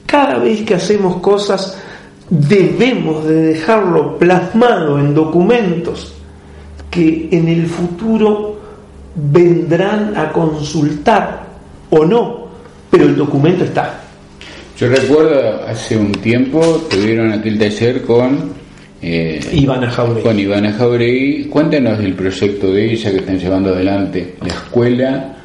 cada 0.07 0.38
vez 0.38 0.62
que 0.62 0.75
hacemos 0.75 1.17
cosas 1.17 1.79
debemos 2.29 3.25
de 3.25 3.35
dejarlo 3.35 4.19
plasmado 4.19 4.99
en 4.99 5.15
documentos 5.15 6.15
que 6.91 7.29
en 7.31 7.49
el 7.49 7.67
futuro 7.67 8.57
vendrán 9.15 10.17
a 10.17 10.33
consultar 10.33 11.47
o 11.91 12.05
no, 12.05 12.47
pero 12.91 13.05
el 13.05 13.17
documento 13.17 13.65
está. 13.65 14.06
Yo 14.78 14.88
recuerdo 14.88 15.62
hace 15.66 15.97
un 15.97 16.12
tiempo 16.12 16.87
tuvieron 16.90 17.33
aquel 17.33 17.59
taller 17.59 18.02
con 18.02 18.52
eh, 19.00 19.40
Ivana 19.52 19.90
Jauregui. 19.90 20.23
Con 20.23 20.38
Ivana 20.38 20.73
Jauregui. 20.73 21.45
Cuéntenos 21.47 21.99
del 21.99 22.12
proyecto 22.12 22.71
de 22.73 22.92
ella 22.92 23.11
que 23.11 23.16
están 23.18 23.38
llevando 23.38 23.71
adelante, 23.71 24.37
la 24.42 24.49
escuela 24.49 25.37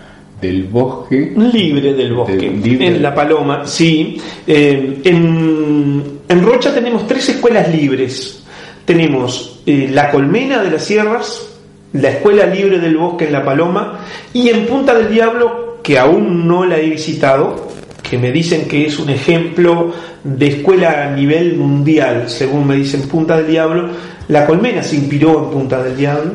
del 0.42 0.64
bosque. 0.64 1.34
Libre 1.54 1.94
del 1.94 2.14
bosque. 2.14 2.46
En 2.46 3.02
La 3.02 3.16
Paloma, 3.16 3.66
sí. 3.66 4.18
Eh, 4.46 5.00
en, 5.06 6.20
en, 6.28 6.44
Rocha 6.44 6.74
tenemos 6.74 7.08
tres 7.08 7.30
escuelas 7.30 7.74
libres. 7.74 8.44
Tenemos 8.84 9.62
eh, 9.66 9.90
La 9.94 10.12
Colmena 10.12 10.62
de 10.62 10.72
las 10.72 10.84
Sierras, 10.84 11.48
la 11.94 12.10
Escuela 12.10 12.46
Libre 12.48 12.80
del 12.80 12.98
Bosque 12.98 13.28
en 13.28 13.32
La 13.32 13.46
Paloma 13.46 14.00
y 14.34 14.50
en 14.50 14.66
Punta 14.66 14.94
del 14.94 15.10
Diablo, 15.10 15.80
que 15.84 16.00
aún 16.00 16.48
no 16.48 16.66
la 16.66 16.80
he 16.80 16.90
visitado, 16.90 17.70
que 18.12 18.18
me 18.18 18.30
dicen 18.30 18.68
que 18.68 18.86
es 18.86 19.00
un 19.00 19.10
ejemplo 19.10 19.94
de 20.22 20.48
escuela 20.48 21.06
a 21.08 21.16
nivel 21.16 21.56
mundial, 21.56 22.26
según 22.28 22.68
me 22.68 22.76
dicen 22.76 23.04
Punta 23.04 23.38
del 23.38 23.48
Diablo. 23.48 23.88
La 24.28 24.46
Colmena 24.46 24.84
se 24.84 24.98
inspiró 24.98 25.46
en 25.46 25.52
Punta 25.52 25.82
del 25.82 25.96
Diablo 25.96 26.34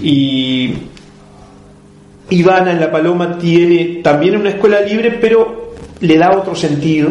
y 0.00 0.72
Ivana 2.28 2.70
en 2.70 2.78
La 2.78 2.92
Paloma 2.92 3.36
tiene 3.38 4.02
también 4.04 4.36
una 4.36 4.50
escuela 4.50 4.82
libre, 4.82 5.18
pero 5.20 5.74
le 5.98 6.16
da 6.16 6.30
otro 6.30 6.54
sentido, 6.54 7.10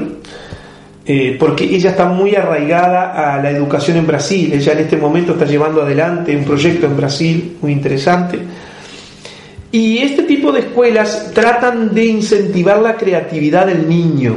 eh, 1.06 1.36
porque 1.38 1.66
ella 1.66 1.90
está 1.90 2.06
muy 2.06 2.36
arraigada 2.36 3.36
a 3.36 3.44
la 3.44 3.52
educación 3.52 3.98
en 3.98 4.08
Brasil. 4.08 4.54
Ella 4.54 4.72
en 4.72 4.80
este 4.80 4.96
momento 4.96 5.34
está 5.34 5.44
llevando 5.44 5.82
adelante 5.82 6.34
un 6.38 6.46
proyecto 6.46 6.86
en 6.86 6.96
Brasil 6.96 7.58
muy 7.62 7.74
interesante. 7.74 8.40
Y 9.72 10.00
este 10.00 10.24
tipo 10.24 10.52
de 10.52 10.62
escuelas 10.62 11.32
tratan 11.34 11.94
de 11.94 12.06
incentivar 12.06 12.82
la 12.82 12.96
creatividad 12.96 13.68
del 13.68 13.88
niño. 13.88 14.36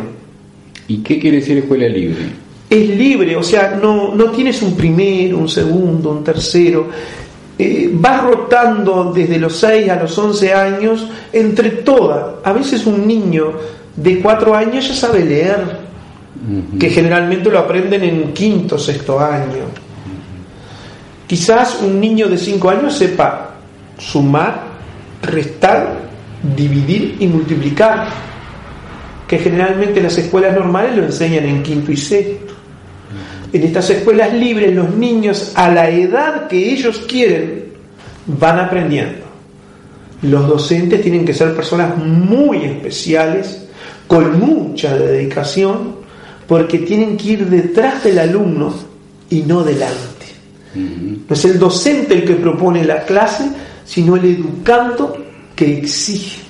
¿Y 0.88 0.98
qué 0.98 1.18
quiere 1.18 1.38
decir 1.38 1.58
escuela 1.58 1.88
libre? 1.88 2.20
Es 2.68 2.88
libre, 2.88 3.36
o 3.36 3.42
sea, 3.42 3.78
no, 3.80 4.14
no 4.14 4.30
tienes 4.30 4.60
un 4.62 4.76
primero, 4.76 5.38
un 5.38 5.48
segundo, 5.48 6.10
un 6.10 6.24
tercero 6.24 6.88
eh, 7.58 7.92
va 7.94 8.22
rotando 8.22 9.12
desde 9.14 9.38
los 9.38 9.56
6 9.56 9.88
a 9.90 9.96
los 9.96 10.16
11 10.16 10.54
años 10.54 11.06
entre 11.32 11.70
todas. 11.70 12.36
A 12.42 12.52
veces 12.52 12.86
un 12.86 13.06
niño 13.06 13.52
de 13.94 14.20
4 14.20 14.54
años 14.54 14.88
ya 14.88 14.94
sabe 14.94 15.24
leer, 15.24 15.92
que 16.76 16.90
generalmente 16.90 17.50
lo 17.50 17.60
aprenden 17.60 18.02
en 18.02 18.32
quinto, 18.32 18.78
sexto 18.78 19.20
año. 19.20 19.64
Quizás 21.26 21.78
un 21.82 22.00
niño 22.00 22.28
de 22.28 22.36
5 22.36 22.70
años 22.70 22.96
sepa 22.96 23.54
sumar, 23.96 24.71
restar, 25.22 26.00
dividir 26.56 27.16
y 27.20 27.26
multiplicar, 27.26 28.08
que 29.26 29.38
generalmente 29.38 30.02
las 30.02 30.18
escuelas 30.18 30.54
normales 30.54 30.96
lo 30.96 31.04
enseñan 31.04 31.46
en 31.46 31.62
quinto 31.62 31.90
y 31.90 31.96
sexto. 31.96 32.52
En 33.52 33.62
estas 33.62 33.88
escuelas 33.90 34.32
libres 34.32 34.74
los 34.74 34.94
niños 34.94 35.52
a 35.54 35.70
la 35.70 35.88
edad 35.88 36.48
que 36.48 36.72
ellos 36.72 37.04
quieren 37.08 37.64
van 38.26 38.58
aprendiendo. 38.58 39.22
Los 40.22 40.46
docentes 40.46 41.02
tienen 41.02 41.24
que 41.24 41.34
ser 41.34 41.54
personas 41.54 41.96
muy 41.96 42.64
especiales, 42.64 43.66
con 44.06 44.38
mucha 44.38 44.96
dedicación, 44.96 45.96
porque 46.46 46.78
tienen 46.78 47.16
que 47.16 47.30
ir 47.30 47.46
detrás 47.48 48.04
del 48.04 48.18
alumno 48.18 48.74
y 49.30 49.40
no 49.40 49.64
delante. 49.64 50.26
No 50.74 51.34
es 51.34 51.44
el 51.44 51.58
docente 51.58 52.14
el 52.14 52.24
que 52.24 52.34
propone 52.34 52.84
la 52.84 53.04
clase, 53.04 53.44
sino 53.92 54.16
el 54.16 54.24
educando 54.24 55.14
que 55.54 55.78
exige. 55.80 56.40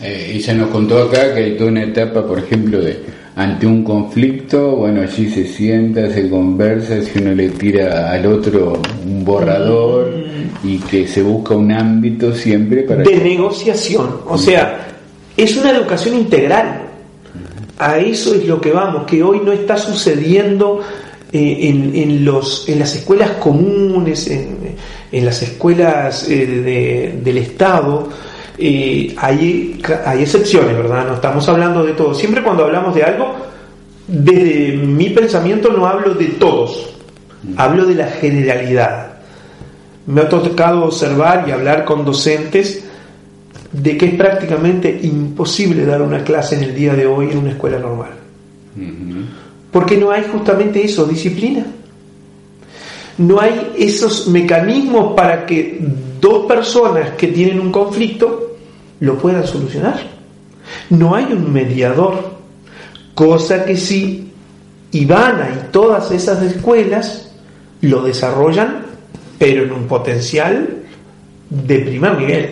Eh, 0.00 0.34
ella 0.36 0.54
nos 0.54 0.70
contó 0.70 1.02
acá 1.02 1.34
que 1.34 1.40
hay 1.40 1.56
toda 1.56 1.70
una 1.70 1.82
etapa, 1.82 2.24
por 2.24 2.38
ejemplo, 2.38 2.80
de 2.80 3.00
ante 3.34 3.66
un 3.66 3.82
conflicto, 3.82 4.76
bueno, 4.76 5.02
allí 5.02 5.28
se 5.28 5.44
sienta, 5.44 6.08
se 6.10 6.30
conversa, 6.30 7.02
si 7.02 7.18
uno 7.18 7.34
le 7.34 7.48
tira 7.48 8.12
al 8.12 8.24
otro 8.26 8.80
un 9.04 9.24
borrador 9.24 10.10
mm. 10.10 10.68
y 10.68 10.78
que 10.78 11.08
se 11.08 11.24
busca 11.24 11.56
un 11.56 11.72
ámbito 11.72 12.32
siempre 12.36 12.82
para... 12.82 13.02
De 13.02 13.16
negociación, 13.16 14.20
o 14.28 14.38
sea, 14.38 14.86
es 15.36 15.56
una 15.56 15.72
educación 15.72 16.18
integral. 16.18 16.82
A 17.78 17.98
eso 17.98 18.32
es 18.36 18.46
lo 18.46 18.60
que 18.60 18.70
vamos, 18.70 19.06
que 19.06 19.24
hoy 19.24 19.40
no 19.44 19.50
está 19.50 19.76
sucediendo 19.76 20.82
eh, 21.32 21.58
en, 21.94 22.24
los, 22.24 22.68
en 22.68 22.78
las 22.78 22.94
escuelas 22.94 23.32
comunes, 23.32 24.28
en, 24.28 24.76
las 25.20 25.42
escuelas 25.42 26.26
eh, 26.28 27.20
del 27.22 27.38
Estado, 27.38 28.08
eh, 28.58 29.14
hay, 29.18 29.80
hay 30.04 30.22
excepciones, 30.22 30.76
¿verdad? 30.76 31.06
No 31.06 31.14
estamos 31.14 31.46
hablando 31.48 31.84
de 31.84 31.92
todo. 31.92 32.14
Siempre 32.14 32.42
cuando 32.42 32.64
hablamos 32.64 32.94
de 32.94 33.02
algo, 33.02 33.34
desde 34.08 34.76
mi 34.76 35.10
pensamiento 35.10 35.70
no 35.70 35.86
hablo 35.86 36.14
de 36.14 36.26
todos, 36.26 36.94
hablo 37.56 37.84
de 37.84 37.94
la 37.94 38.06
generalidad. 38.06 39.18
Me 40.06 40.22
ha 40.22 40.28
tocado 40.28 40.86
observar 40.86 41.44
y 41.46 41.52
hablar 41.52 41.84
con 41.84 42.04
docentes 42.04 42.84
de 43.72 43.96
que 43.96 44.06
es 44.06 44.14
prácticamente 44.14 45.00
imposible 45.02 45.86
dar 45.86 46.02
una 46.02 46.24
clase 46.24 46.56
en 46.56 46.64
el 46.64 46.74
día 46.74 46.94
de 46.94 47.06
hoy 47.06 47.30
en 47.30 47.38
una 47.38 47.50
escuela 47.50 47.78
normal. 47.78 48.10
Porque 49.70 49.96
no 49.96 50.10
hay 50.10 50.24
justamente 50.30 50.84
eso, 50.84 51.06
disciplina. 51.06 51.64
No 53.18 53.40
hay 53.40 53.72
esos 53.78 54.28
mecanismos 54.28 55.14
para 55.14 55.44
que 55.46 55.78
dos 56.20 56.46
personas 56.46 57.10
que 57.10 57.28
tienen 57.28 57.60
un 57.60 57.70
conflicto 57.70 58.56
lo 59.00 59.18
puedan 59.18 59.46
solucionar. 59.46 60.00
No 60.90 61.14
hay 61.14 61.24
un 61.24 61.52
mediador, 61.52 62.32
cosa 63.14 63.64
que 63.64 63.76
sí 63.76 64.32
Ivana 64.92 65.50
y 65.54 65.72
todas 65.72 66.10
esas 66.10 66.42
escuelas 66.42 67.30
lo 67.80 68.02
desarrollan, 68.02 68.82
pero 69.38 69.64
en 69.64 69.72
un 69.72 69.86
potencial 69.86 70.68
de 71.48 71.78
primer 71.80 72.18
nivel. 72.18 72.50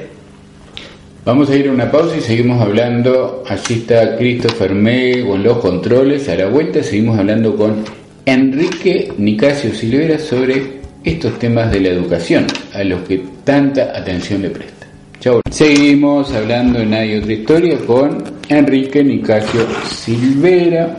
Vamos 1.25 1.51
a 1.51 1.57
ir 1.57 1.69
a 1.69 1.73
una 1.73 1.91
pausa 1.91 2.17
y 2.17 2.23
seguimos 2.23 2.61
hablando. 2.63 3.45
Allí 3.47 3.75
está 3.75 4.17
Christopher 4.17 4.75
May 4.75 5.27
con 5.27 5.43
los 5.43 5.59
controles. 5.59 6.29
A 6.31 6.35
la 6.35 6.47
vuelta 6.47 6.83
seguimos 6.83 7.19
hablando 7.19 7.55
con 7.57 7.85
Enrique 8.27 9.13
Nicasio 9.17 9.73
Silvera 9.73 10.19
sobre 10.19 10.81
estos 11.05 11.39
temas 11.39 11.73
de 11.73 11.81
la 11.81 11.89
educación 11.89 12.47
a 12.75 12.85
los 12.85 13.01
que 13.03 13.23
tanta 13.45 13.97
atención 13.97 14.43
le 14.43 14.51
presta. 14.51 14.87
Chau. 15.21 15.41
Seguimos 15.51 16.33
hablando 16.33 16.81
en 16.81 16.95
Hay 16.95 17.17
otra 17.17 17.33
historia 17.33 17.79
con 17.87 18.23
Enrique 18.49 19.03
Nicasio 19.03 19.67
Silvera, 19.87 20.97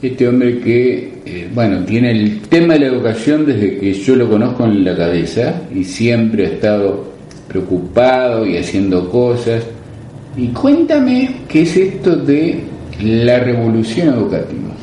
este 0.00 0.28
hombre 0.28 0.58
que, 0.60 1.12
eh, 1.24 1.48
bueno, 1.54 1.84
tiene 1.84 2.10
el 2.10 2.40
tema 2.42 2.74
de 2.74 2.80
la 2.80 2.86
educación 2.86 3.46
desde 3.46 3.78
que 3.78 3.94
yo 3.94 4.16
lo 4.16 4.28
conozco 4.28 4.64
en 4.64 4.84
la 4.84 4.96
cabeza 4.96 5.62
y 5.74 5.84
siempre 5.84 6.46
ha 6.46 6.48
estado 6.50 7.12
preocupado 7.48 8.46
y 8.46 8.56
haciendo 8.58 9.08
cosas. 9.10 9.64
Y 10.36 10.48
cuéntame 10.48 11.36
qué 11.48 11.62
es 11.62 11.76
esto 11.76 12.16
de 12.16 12.60
la 13.02 13.38
revolución 13.40 14.08
educativa. 14.08 14.74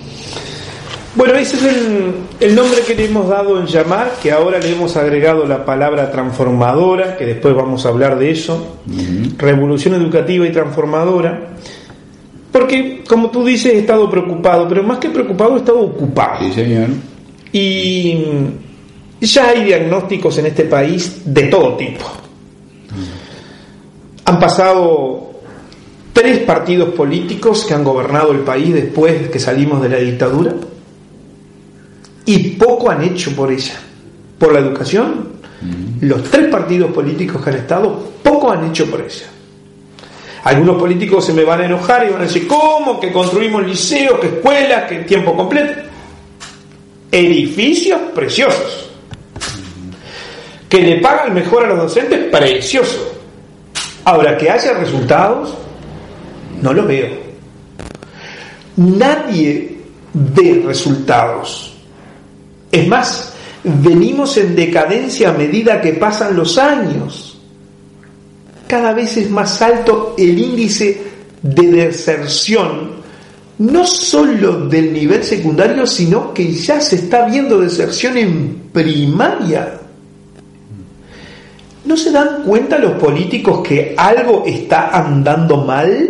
Bueno, 1.13 1.33
ese 1.33 1.57
es 1.57 1.63
el, 2.39 2.55
nombre 2.55 2.81
que 2.87 2.95
le 2.95 3.05
hemos 3.05 3.27
dado 3.27 3.59
en 3.59 3.65
llamar, 3.65 4.13
que 4.23 4.31
ahora 4.31 4.59
le 4.59 4.71
hemos 4.71 4.95
agregado 4.95 5.45
la 5.45 5.65
palabra 5.65 6.09
transformadora, 6.09 7.17
que 7.17 7.25
después 7.25 7.53
vamos 7.53 7.85
a 7.85 7.89
hablar 7.89 8.17
de 8.17 8.31
eso, 8.31 8.77
revolución 9.37 9.95
educativa 9.95 10.47
y 10.47 10.53
transformadora, 10.53 11.49
porque 12.49 13.03
como 13.07 13.29
tú 13.29 13.43
dices 13.43 13.73
he 13.73 13.79
estado 13.79 14.09
preocupado, 14.09 14.67
pero 14.69 14.83
más 14.83 14.99
que 14.99 15.09
preocupado 15.09 15.55
he 15.55 15.59
estado 15.59 15.81
ocupado. 15.81 16.45
Sí, 16.45 16.53
señor. 16.53 16.87
Y 17.51 18.17
ya 19.19 19.49
hay 19.49 19.65
diagnósticos 19.65 20.37
en 20.37 20.45
este 20.45 20.63
país 20.63 21.23
de 21.25 21.43
todo 21.43 21.75
tipo. 21.75 22.05
Han 24.23 24.39
pasado 24.39 25.31
tres 26.13 26.39
partidos 26.39 26.93
políticos 26.93 27.65
que 27.65 27.73
han 27.73 27.83
gobernado 27.83 28.31
el 28.31 28.39
país 28.39 28.73
después 28.73 29.27
que 29.29 29.39
salimos 29.39 29.81
de 29.81 29.89
la 29.89 29.97
dictadura 29.97 30.53
y 32.25 32.49
poco 32.51 32.89
han 32.89 33.03
hecho 33.03 33.35
por 33.35 33.51
ella. 33.51 33.79
Por 34.37 34.53
la 34.53 34.59
educación, 34.59 35.29
los 36.01 36.23
tres 36.23 36.47
partidos 36.47 36.91
políticos 36.91 37.43
que 37.43 37.49
han 37.49 37.57
estado, 37.57 38.11
poco 38.23 38.51
han 38.51 38.69
hecho 38.69 38.89
por 38.89 39.01
ella. 39.01 39.27
Algunos 40.43 40.77
políticos 40.77 41.25
se 41.25 41.33
me 41.33 41.43
van 41.43 41.61
a 41.61 41.65
enojar 41.65 42.07
y 42.07 42.11
van 42.11 42.21
a 42.21 42.25
decir, 42.25 42.47
¿cómo? 42.47 42.99
Que 42.99 43.11
construimos 43.11 43.65
liceos, 43.65 44.19
que 44.19 44.27
escuelas, 44.27 44.85
que 44.85 44.99
tiempo 44.99 45.35
completo. 45.35 45.81
Edificios 47.11 47.99
preciosos. 48.15 48.89
Que 50.67 50.81
le 50.81 50.99
pagan 50.99 51.33
mejor 51.33 51.65
a 51.65 51.67
los 51.67 51.77
docentes, 51.77 52.19
precioso. 52.31 53.19
Ahora, 54.05 54.35
que 54.35 54.49
haya 54.49 54.73
resultados, 54.73 55.53
no 56.61 56.73
lo 56.73 56.87
veo. 56.87 57.09
Nadie 58.77 59.77
ve 60.13 60.63
resultados. 60.65 61.70
Es 62.71 62.87
más, 62.87 63.33
venimos 63.63 64.37
en 64.37 64.55
decadencia 64.55 65.29
a 65.29 65.33
medida 65.33 65.81
que 65.81 65.93
pasan 65.93 66.35
los 66.35 66.57
años. 66.57 67.39
Cada 68.67 68.93
vez 68.93 69.17
es 69.17 69.29
más 69.29 69.61
alto 69.61 70.15
el 70.17 70.37
índice 70.39 71.01
de 71.41 71.67
deserción, 71.67 73.01
no 73.59 73.85
solo 73.85 74.67
del 74.67 74.93
nivel 74.93 75.23
secundario, 75.23 75.85
sino 75.85 76.33
que 76.33 76.53
ya 76.53 76.79
se 76.79 76.95
está 76.95 77.25
viendo 77.25 77.59
deserción 77.59 78.17
en 78.17 78.69
primaria. 78.71 79.77
¿No 81.83 81.97
se 81.97 82.11
dan 82.11 82.43
cuenta 82.43 82.77
los 82.77 82.93
políticos 82.93 83.67
que 83.67 83.93
algo 83.97 84.43
está 84.45 84.89
andando 84.89 85.57
mal? 85.57 86.09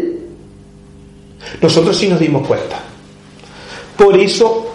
Nosotros 1.62 1.98
sí 1.98 2.08
nos 2.08 2.20
dimos 2.20 2.46
cuenta. 2.46 2.80
Por 3.98 4.20
eso 4.20 4.71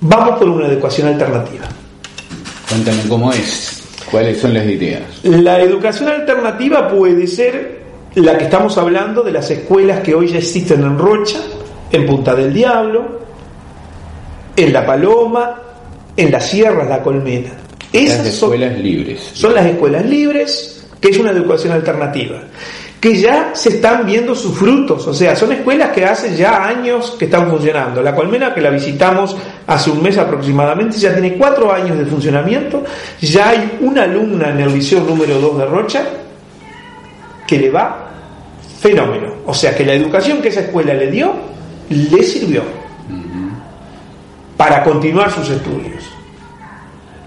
vamos 0.00 0.38
por 0.38 0.48
una 0.48 0.66
educación 0.66 1.08
alternativa. 1.08 1.66
Cuéntame 2.68 3.02
cómo 3.08 3.32
es, 3.32 3.82
cuáles 4.10 4.40
son 4.40 4.54
las 4.54 4.66
ideas. 4.66 5.02
La 5.22 5.60
educación 5.60 6.08
alternativa 6.08 6.88
puede 6.88 7.26
ser 7.26 7.80
la 8.14 8.36
que 8.36 8.44
estamos 8.44 8.76
hablando 8.78 9.22
de 9.22 9.32
las 9.32 9.50
escuelas 9.50 10.00
que 10.00 10.14
hoy 10.14 10.28
ya 10.28 10.38
existen 10.38 10.82
en 10.82 10.98
Rocha, 10.98 11.38
en 11.92 12.06
Punta 12.06 12.34
del 12.34 12.52
Diablo, 12.52 13.20
en 14.56 14.72
La 14.72 14.84
Paloma, 14.84 15.60
en 16.16 16.30
la 16.30 16.40
Sierra, 16.40 16.84
La 16.84 17.02
Colmena. 17.02 17.50
Esas 17.92 18.26
escuelas 18.26 18.78
libres. 18.78 19.30
Son 19.32 19.54
las 19.54 19.66
escuelas 19.66 20.04
libres, 20.06 20.86
que 21.00 21.08
es 21.08 21.18
una 21.18 21.30
educación 21.30 21.72
alternativa, 21.72 22.40
que 23.00 23.16
ya 23.16 23.52
se 23.54 23.70
están 23.70 24.04
viendo 24.04 24.34
sus 24.34 24.58
frutos, 24.58 25.06
o 25.06 25.14
sea, 25.14 25.34
son 25.34 25.52
escuelas 25.52 25.88
que 25.90 26.04
hace 26.04 26.36
ya 26.36 26.66
años 26.66 27.16
que 27.18 27.24
están 27.24 27.48
funcionando. 27.48 28.02
La 28.02 28.14
Colmena, 28.14 28.52
que 28.52 28.60
la 28.60 28.68
visitamos 28.68 29.34
hace 29.66 29.90
un 29.90 30.02
mes 30.02 30.18
aproximadamente, 30.18 30.98
ya 30.98 31.12
tiene 31.12 31.38
cuatro 31.38 31.72
años 31.72 31.98
de 31.98 32.04
funcionamiento, 32.04 32.84
ya 33.22 33.48
hay 33.48 33.78
una 33.80 34.02
alumna 34.02 34.50
en 34.50 34.60
el 34.60 34.74
liceo 34.74 35.00
número 35.00 35.40
2 35.40 35.58
de 35.58 35.66
Rocha 35.66 36.02
que 37.46 37.58
le 37.58 37.70
va 37.70 38.10
fenómeno. 38.80 39.32
O 39.46 39.54
sea, 39.54 39.74
que 39.74 39.84
la 39.84 39.94
educación 39.94 40.42
que 40.42 40.48
esa 40.48 40.60
escuela 40.60 40.92
le 40.92 41.10
dio, 41.10 41.32
le 41.88 42.22
sirvió 42.22 42.62
para 44.58 44.84
continuar 44.84 45.30
sus 45.30 45.48
estudios. 45.48 46.04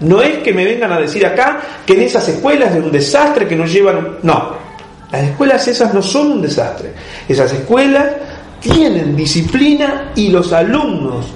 No 0.00 0.22
es 0.22 0.38
que 0.38 0.52
me 0.52 0.64
vengan 0.64 0.92
a 0.92 1.00
decir 1.00 1.26
acá 1.26 1.60
que 1.84 1.94
en 1.94 2.02
esas 2.02 2.28
escuelas 2.28 2.76
es 2.76 2.84
un 2.84 2.92
desastre, 2.92 3.48
que 3.48 3.56
nos 3.56 3.72
llevan... 3.72 4.18
No, 4.22 4.63
las 5.14 5.30
escuelas 5.30 5.68
esas 5.68 5.94
no 5.94 6.02
son 6.02 6.32
un 6.32 6.42
desastre. 6.42 6.92
Esas 7.28 7.52
escuelas 7.52 8.06
tienen 8.58 9.14
disciplina 9.14 10.10
y 10.16 10.28
los 10.28 10.52
alumnos, 10.52 11.26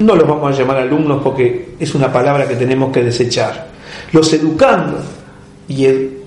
no 0.00 0.14
los 0.14 0.28
vamos 0.28 0.54
a 0.54 0.58
llamar 0.58 0.78
alumnos 0.78 1.22
porque 1.22 1.76
es 1.78 1.94
una 1.94 2.12
palabra 2.12 2.46
que 2.46 2.56
tenemos 2.56 2.92
que 2.92 3.02
desechar, 3.02 3.68
los 4.12 4.30
educandos 4.34 5.02
y 5.66 5.86
el 5.86 6.18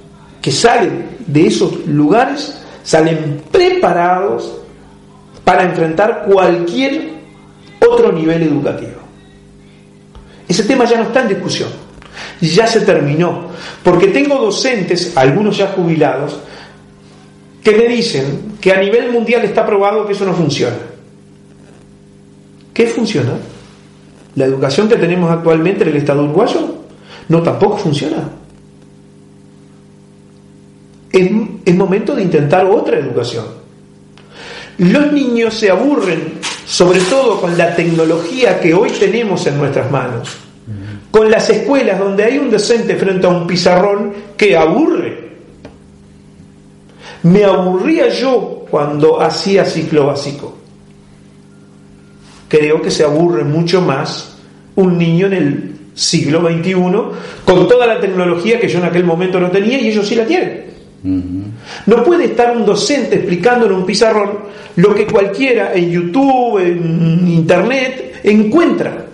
que 0.41 0.51
salen 0.51 1.17
de 1.27 1.45
esos 1.45 1.85
lugares 1.85 2.57
salen 2.83 3.43
preparados 3.51 4.61
para 5.43 5.63
enfrentar 5.63 6.25
cualquier 6.25 7.09
otro 7.87 8.11
nivel 8.11 8.41
educativo. 8.43 9.01
Ese 10.47 10.63
tema 10.63 10.85
ya 10.85 10.97
no 10.97 11.03
está 11.03 11.21
en 11.21 11.27
discusión, 11.27 11.69
ya 12.41 12.67
se 12.67 12.81
terminó, 12.81 13.47
porque 13.83 14.07
tengo 14.07 14.35
docentes, 14.35 15.15
algunos 15.15 15.57
ya 15.57 15.67
jubilados, 15.67 16.39
que 17.63 17.75
me 17.75 17.87
dicen 17.87 18.53
que 18.61 18.71
a 18.71 18.79
nivel 18.79 19.11
mundial 19.11 19.43
está 19.43 19.65
probado 19.65 20.05
que 20.05 20.13
eso 20.13 20.25
no 20.25 20.33
funciona. 20.33 20.77
¿Qué 22.73 22.87
funciona? 22.87 23.33
La 24.35 24.45
educación 24.45 24.87
que 24.87 24.95
tenemos 24.97 25.31
actualmente 25.31 25.83
en 25.83 25.89
el 25.89 25.97
Estado 25.97 26.23
uruguayo 26.23 26.75
no 27.27 27.41
tampoco 27.41 27.77
funciona. 27.77 28.29
Es, 31.11 31.75
momento 31.75 32.15
de 32.15 32.23
intentar 32.23 32.65
otra 32.65 32.99
educación. 32.99 33.45
Los 34.77 35.11
niños 35.11 35.55
se 35.55 35.71
aburren, 35.71 36.33
sobre 36.65 36.99
todo 37.01 37.41
con 37.41 37.57
la 37.57 37.75
tecnología 37.75 38.59
que 38.59 38.73
hoy 38.73 38.91
tenemos 38.91 39.45
en 39.47 39.57
nuestras 39.57 39.89
manos, 39.91 40.37
con 41.17 41.31
las 41.31 41.49
escuelas 41.49 41.97
donde 41.97 42.25
hay 42.25 42.37
un 42.37 42.51
docente 42.51 42.95
frente 42.95 43.25
a 43.25 43.31
un 43.31 43.47
pizarrón 43.47 44.13
que 44.37 44.55
aburre. 44.55 45.29
Me 47.23 47.43
aburría 47.43 48.09
yo 48.09 48.67
cuando 48.69 49.19
hacía 49.19 49.65
ciclo 49.65 50.05
básico. 50.05 50.55
Creo 52.47 52.83
que 52.83 52.91
se 52.91 53.03
aburre 53.03 53.43
mucho 53.43 53.81
más 53.81 54.37
un 54.75 54.95
niño 54.95 55.25
en 55.25 55.33
el 55.33 55.75
siglo 55.95 56.39
XXI 56.47 56.73
con 57.43 57.67
toda 57.67 57.87
la 57.87 57.99
tecnología 57.99 58.59
que 58.59 58.67
yo 58.67 58.77
en 58.77 58.85
aquel 58.85 59.03
momento 59.03 59.39
no 59.39 59.49
tenía 59.49 59.79
y 59.79 59.87
ellos 59.87 60.07
sí 60.07 60.13
la 60.13 60.25
tienen. 60.27 60.65
No 61.87 62.03
puede 62.03 62.25
estar 62.25 62.55
un 62.55 62.63
docente 62.63 63.15
explicando 63.15 63.65
en 63.65 63.71
un 63.71 63.87
pizarrón 63.87 64.37
lo 64.75 64.93
que 64.93 65.07
cualquiera 65.07 65.73
en 65.73 65.89
YouTube, 65.89 66.59
en 66.59 67.27
Internet, 67.27 68.19
encuentra. 68.23 69.06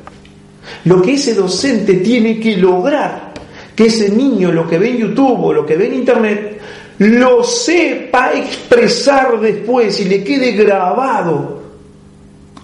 Lo 0.85 1.01
que 1.01 1.13
ese 1.13 1.33
docente 1.33 1.95
tiene 1.95 2.39
que 2.39 2.57
lograr, 2.57 3.33
que 3.75 3.85
ese 3.85 4.09
niño 4.09 4.51
lo 4.51 4.67
que 4.67 4.77
ve 4.77 4.89
en 4.89 4.97
YouTube 4.97 5.43
o 5.43 5.53
lo 5.53 5.65
que 5.65 5.77
ve 5.77 5.87
en 5.87 5.93
Internet, 5.95 6.61
lo 6.99 7.43
sepa 7.43 8.33
expresar 8.33 9.39
después 9.39 9.99
y 9.99 10.05
le 10.05 10.23
quede 10.23 10.51
grabado. 10.51 11.61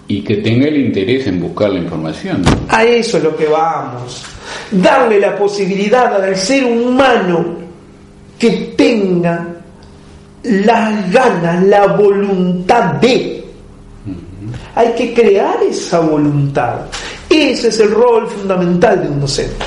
Y 0.06 0.22
que 0.22 0.36
tenga 0.36 0.66
el 0.66 0.76
interés 0.76 1.26
en 1.26 1.40
buscar 1.40 1.70
la 1.70 1.78
información. 1.78 2.42
A 2.68 2.84
eso 2.84 3.18
es 3.18 3.24
lo 3.24 3.36
que 3.36 3.46
vamos. 3.46 4.24
Darle 4.70 5.20
la 5.20 5.36
posibilidad 5.36 6.22
al 6.22 6.36
ser 6.36 6.64
humano 6.64 7.58
que 8.38 8.72
tenga 8.76 9.46
las 10.42 11.12
ganas, 11.12 11.62
la 11.64 11.86
voluntad 11.88 12.94
de. 12.94 13.44
Hay 14.74 14.92
que 14.94 15.12
crear 15.12 15.62
esa 15.62 16.00
voluntad. 16.00 16.86
Ese 17.40 17.68
es 17.68 17.80
el 17.80 17.90
rol 17.92 18.28
fundamental 18.28 19.02
de 19.02 19.08
un 19.08 19.18
docente. 19.18 19.64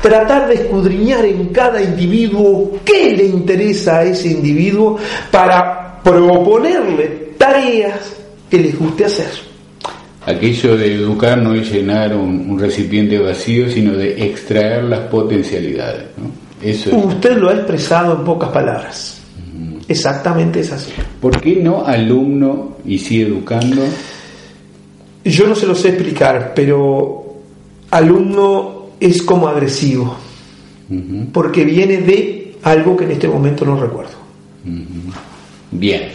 Tratar 0.00 0.48
de 0.48 0.54
escudriñar 0.54 1.26
en 1.26 1.48
cada 1.48 1.82
individuo 1.82 2.78
qué 2.82 3.12
le 3.12 3.26
interesa 3.26 3.98
a 3.98 4.04
ese 4.04 4.28
individuo 4.28 4.96
para 5.30 6.00
proponerle 6.02 7.34
tareas 7.36 8.16
que 8.48 8.58
les 8.58 8.78
guste 8.78 9.04
hacer. 9.04 9.28
Aquello 10.24 10.76
de 10.78 10.94
educar 10.94 11.36
no 11.36 11.54
es 11.54 11.70
llenar 11.70 12.16
un, 12.16 12.58
recipiente 12.58 13.18
vacío, 13.18 13.70
sino 13.70 13.92
de 13.92 14.24
extraer 14.24 14.84
las 14.84 15.00
potencialidades. 15.00 16.04
Usted 16.90 17.36
lo 17.36 17.50
ha 17.50 17.54
expresado 17.54 18.16
en 18.16 18.24
pocas 18.24 18.50
palabras. 18.50 19.20
Exactamente 19.86 20.60
es 20.60 20.72
así. 20.72 20.92
¿Por 21.20 21.40
qué 21.42 21.56
no 21.56 21.84
alumno 21.84 22.78
y 22.86 22.98
sí 22.98 23.20
educando? 23.20 23.82
Yo 25.26 25.48
no 25.48 25.56
se 25.56 25.66
lo 25.66 25.74
sé 25.74 25.88
explicar, 25.88 26.52
pero 26.54 27.34
alumno 27.90 28.86
es 29.00 29.22
como 29.22 29.48
agresivo, 29.48 30.16
porque 31.32 31.64
viene 31.64 31.98
de 31.98 32.54
algo 32.62 32.96
que 32.96 33.04
en 33.04 33.10
este 33.10 33.28
momento 33.28 33.64
no 33.64 33.76
recuerdo. 33.76 34.12
Bien. 35.72 36.10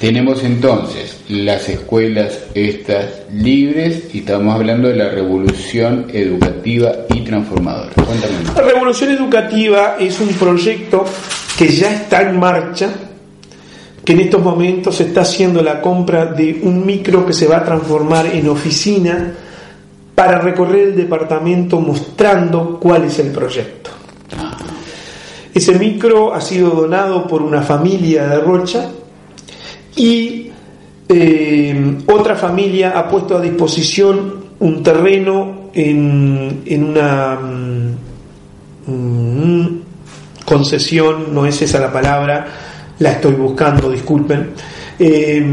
Tenemos 0.00 0.42
entonces 0.44 1.20
las 1.28 1.68
escuelas 1.68 2.40
estas 2.54 3.22
libres 3.32 4.14
y 4.14 4.18
estamos 4.18 4.54
hablando 4.54 4.88
de 4.88 4.96
la 4.96 5.10
revolución 5.10 6.06
educativa 6.12 6.92
y 7.14 7.20
transformadora. 7.20 7.92
La 8.54 8.62
revolución 8.62 9.10
educativa 9.12 9.96
es 10.00 10.20
un 10.20 10.28
proyecto 10.28 11.04
que 11.56 11.68
ya 11.68 11.94
está 11.94 12.28
en 12.28 12.38
marcha, 12.38 12.92
que 14.04 14.12
en 14.12 14.20
estos 14.20 14.42
momentos 14.42 14.96
se 14.96 15.04
está 15.04 15.22
haciendo 15.22 15.62
la 15.62 15.80
compra 15.80 16.26
de 16.26 16.60
un 16.62 16.84
micro 16.84 17.24
que 17.24 17.32
se 17.32 17.46
va 17.46 17.58
a 17.58 17.64
transformar 17.64 18.26
en 18.26 18.48
oficina 18.48 19.32
para 20.14 20.38
recorrer 20.38 20.88
el 20.88 20.96
departamento 20.96 21.80
mostrando 21.80 22.78
cuál 22.78 23.04
es 23.04 23.18
el 23.18 23.32
proyecto. 23.32 23.90
Ese 25.54 25.78
micro 25.78 26.34
ha 26.34 26.40
sido 26.40 26.70
donado 26.70 27.26
por 27.26 27.40
una 27.40 27.62
familia 27.62 28.26
de 28.26 28.40
Rocha 28.40 28.90
y 29.96 30.50
eh, 31.08 31.98
otra 32.06 32.34
familia 32.34 32.98
ha 32.98 33.08
puesto 33.08 33.36
a 33.36 33.40
disposición 33.40 34.44
un 34.58 34.82
terreno 34.82 35.70
en, 35.72 36.62
en 36.66 36.84
una 36.84 37.36
mm, 37.40 37.96
mm, 38.86 39.80
concesión, 40.44 41.34
no 41.34 41.46
es 41.46 41.62
esa 41.62 41.78
la 41.78 41.92
palabra, 41.92 42.46
la 42.98 43.12
estoy 43.12 43.34
buscando, 43.34 43.90
disculpen, 43.90 44.50
eh, 44.98 45.44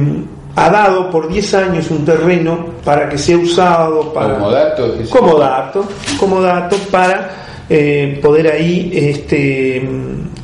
ha 0.56 0.70
dado 0.70 1.10
por 1.10 1.28
10 1.28 1.54
años 1.56 1.90
un 1.92 2.06
terreno 2.06 2.66
para 2.84 3.08
que 3.08 3.18
sea 3.18 3.38
usado 3.38 4.14
para, 4.14 4.36
como 4.36 4.52
dato, 4.52 4.96
como 5.10 5.40
dato, 5.40 5.86
como 6.20 6.42
dato 6.42 6.76
para 6.92 7.66
eh, 7.70 8.20
poder 8.22 8.52
ahí 8.52 8.92
este, 8.94 9.88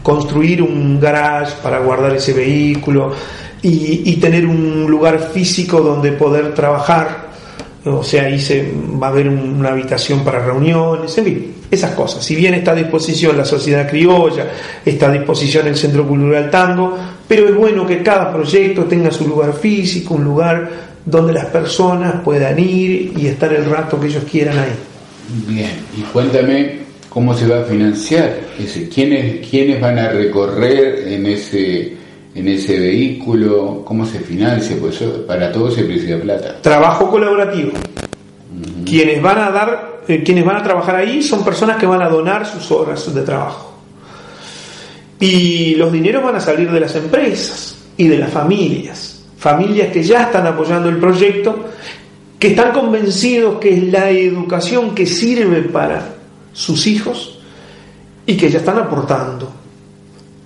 construir 0.01 0.61
un 0.61 0.99
garage 0.99 1.55
para 1.61 1.79
guardar 1.79 2.15
ese 2.15 2.33
vehículo 2.33 3.11
y, 3.61 4.15
tener 4.15 4.45
un 4.45 4.85
lugar 4.89 5.19
físico 5.19 5.81
donde 5.81 6.13
poder 6.13 6.53
trabajar. 6.53 7.27
O 7.83 8.03
sea, 8.03 8.23
ahí 8.23 8.39
se, 8.39 8.71
va 9.01 9.07
a 9.07 9.09
haber 9.09 9.27
una 9.27 9.69
habitación 9.69 10.23
para 10.23 10.39
reuniones, 10.39 11.17
en 11.17 11.25
fin, 11.25 11.55
esas 11.69 11.91
cosas. 11.91 12.23
Si 12.23 12.35
bien 12.35 12.53
está 12.53 12.71
a 12.71 12.75
disposición 12.75 13.37
la 13.37 13.45
sociedad 13.45 13.89
criolla, 13.89 14.47
está 14.85 15.09
a 15.09 15.11
disposición 15.11 15.67
el 15.67 15.75
Centro 15.75 16.07
Cultural 16.07 16.49
Tango, 16.49 16.97
pero 17.27 17.47
es 17.47 17.55
bueno 17.55 17.85
que 17.85 18.01
cada 18.01 18.31
proyecto 18.31 18.85
tenga 18.85 19.11
su 19.11 19.27
lugar 19.27 19.53
físico, 19.53 20.15
un 20.15 20.23
lugar 20.23 20.69
donde 21.05 21.33
las 21.33 21.45
personas 21.45 22.21
puedan 22.23 22.59
ir 22.59 23.13
y 23.17 23.27
estar 23.27 23.53
el 23.53 23.65
rato 23.65 23.99
que 23.99 24.07
ellos 24.07 24.23
quieran 24.29 24.57
ahí. 24.59 24.73
Bien, 25.47 25.71
y 25.97 26.01
cuéntame 26.01 26.79
cómo 27.09 27.33
se 27.33 27.47
va 27.47 27.61
a 27.61 27.63
financiar, 27.63 28.37
quiénes, 28.93 29.47
quiénes 29.47 29.79
van 29.81 29.99
a 29.99 30.09
recorrer 30.09 31.07
en 31.07 31.25
ese 31.25 31.97
en 32.37 32.47
ese 32.47 32.79
vehículo? 32.79 33.81
¿Cómo 33.83 34.05
se 34.05 34.19
financia? 34.19 34.77
Pues 34.79 34.97
para 35.27 35.51
todo 35.51 35.71
se 35.71 35.83
precisa 35.83 36.17
plata. 36.17 36.61
Trabajo 36.61 37.09
colaborativo. 37.09 37.71
Quienes 38.85 39.21
van 39.21 39.39
a 39.39 39.51
dar, 39.51 39.96
eh, 40.07 40.23
quienes 40.23 40.45
van 40.45 40.57
a 40.57 40.63
trabajar 40.63 40.95
ahí 40.95 41.21
son 41.21 41.43
personas 41.43 41.77
que 41.77 41.85
van 41.85 42.01
a 42.01 42.09
donar 42.09 42.45
sus 42.45 42.71
horas 42.71 43.13
de 43.13 43.21
trabajo. 43.21 43.73
Y 45.19 45.75
los 45.75 45.91
dineros 45.91 46.23
van 46.23 46.35
a 46.35 46.39
salir 46.39 46.71
de 46.71 46.79
las 46.79 46.95
empresas 46.95 47.75
y 47.97 48.07
de 48.07 48.17
las 48.17 48.31
familias. 48.31 49.23
Familias 49.37 49.91
que 49.91 50.03
ya 50.03 50.23
están 50.23 50.45
apoyando 50.45 50.89
el 50.89 50.97
proyecto, 50.97 51.65
que 52.39 52.49
están 52.49 52.71
convencidos 52.71 53.59
que 53.59 53.75
es 53.75 53.83
la 53.91 54.09
educación 54.09 54.93
que 54.93 55.05
sirve 55.05 55.63
para 55.63 56.15
sus 56.53 56.85
hijos 56.87 57.39
y 58.25 58.37
que 58.37 58.49
ya 58.49 58.59
están 58.59 58.77
aportando 58.77 59.57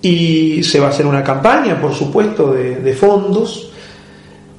y 0.02 0.64
se 0.64 0.80
va 0.80 0.88
a 0.88 0.90
hacer 0.90 1.06
una 1.06 1.22
campaña, 1.22 1.80
por 1.80 1.94
supuesto, 1.94 2.52
de, 2.52 2.94
fondos. 2.94 3.70